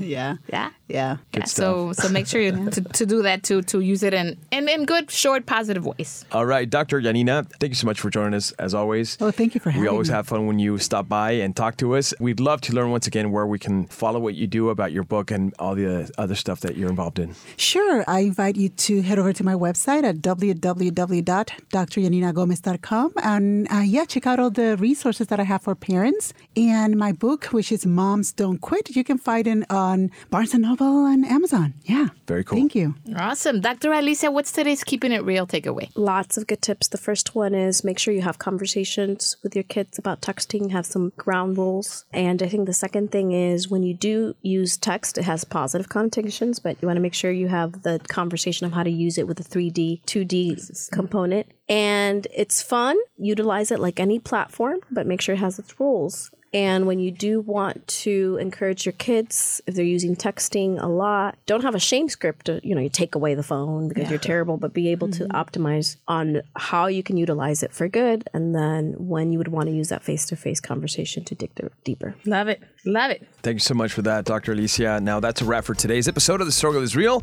[0.00, 0.36] yeah.
[0.52, 0.70] Yeah.
[0.88, 1.16] Yeah.
[1.34, 4.36] Yeah, so so make sure you, to, to do that to to use it in,
[4.50, 6.24] in in good short positive ways.
[6.32, 7.00] All right, Dr.
[7.00, 9.16] Yanina, thank you so much for joining us as always.
[9.20, 9.88] Oh, thank you for having me.
[9.88, 10.14] We always me.
[10.14, 12.14] have fun when you stop by and talk to us.
[12.20, 15.02] We'd love to learn once again where we can follow what you do about your
[15.02, 17.34] book and all the other stuff that you're involved in.
[17.56, 18.04] Sure.
[18.06, 24.26] I invite you to head over to my website at www.dryaninagomez.com and uh, yeah, check
[24.26, 28.32] out all the resources that I have for parents and my book, which is Moms
[28.32, 28.96] Don't Quit.
[28.96, 31.74] You can find it on Barnes and Noble and Amazon.
[31.84, 32.08] Yeah.
[32.26, 32.56] Very cool.
[32.56, 32.94] Thank you.
[33.14, 33.60] Awesome.
[33.60, 33.92] Dr.
[33.92, 35.90] Alicia, what's today's keeping it real takeaway?
[35.94, 36.88] Lots of good tips.
[36.88, 40.86] The first one is make sure you have conversations with your kids about texting, have
[40.86, 42.04] some ground rules.
[42.12, 45.88] And I think the second thing is when you do use text, it has positive
[45.88, 49.18] connotations, but you want to make sure you have the conversation of how to use
[49.18, 51.46] it with a 3D, 2D component.
[51.68, 52.96] And it's fun.
[53.16, 56.30] Utilize it like any platform, but make sure it has its rules.
[56.54, 61.36] And when you do want to encourage your kids, if they're using texting a lot,
[61.46, 62.46] don't have a shame script.
[62.46, 65.24] To, you know, you take away the phone because you're terrible, but be able to
[65.24, 65.36] mm-hmm.
[65.36, 69.68] optimize on how you can utilize it for good, and then when you would want
[69.68, 71.50] to use that face-to-face conversation to dig
[71.84, 72.14] deeper.
[72.24, 72.62] Love it.
[72.84, 73.26] Love it.
[73.42, 74.52] Thank you so much for that, Dr.
[74.52, 75.00] Alicia.
[75.00, 77.22] Now, that's a wrap for today's episode of The Struggle is Real.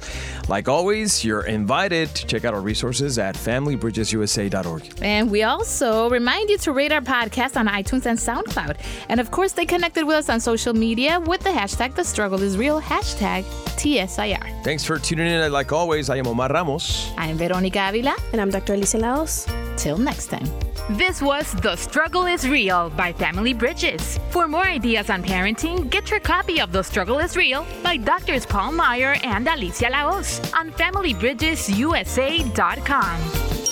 [0.50, 4.94] Like always, you're invited to check out our resources at familybridgesusa.org.
[5.02, 8.78] And we also remind you to rate our podcast on iTunes and SoundCloud.
[9.14, 12.42] And of course, they connected with us on social media with the hashtag The Struggle
[12.42, 13.44] is Real, hashtag
[13.78, 14.64] TSIR.
[14.64, 15.52] Thanks for tuning in.
[15.52, 17.12] Like always, I am Omar Ramos.
[17.16, 18.16] I'm Veronica Avila.
[18.32, 18.74] And I'm Dr.
[18.74, 19.46] Alicia La Hoz.
[19.78, 20.48] Till next time.
[20.98, 24.18] This was The Struggle is Real by Family Bridges.
[24.32, 28.48] For more ideas on parenting, get your copy of The Struggle is Real by Doctors
[28.48, 33.63] Paul Meier and Alicia La Hoz on FamilyBridgesUSA.com.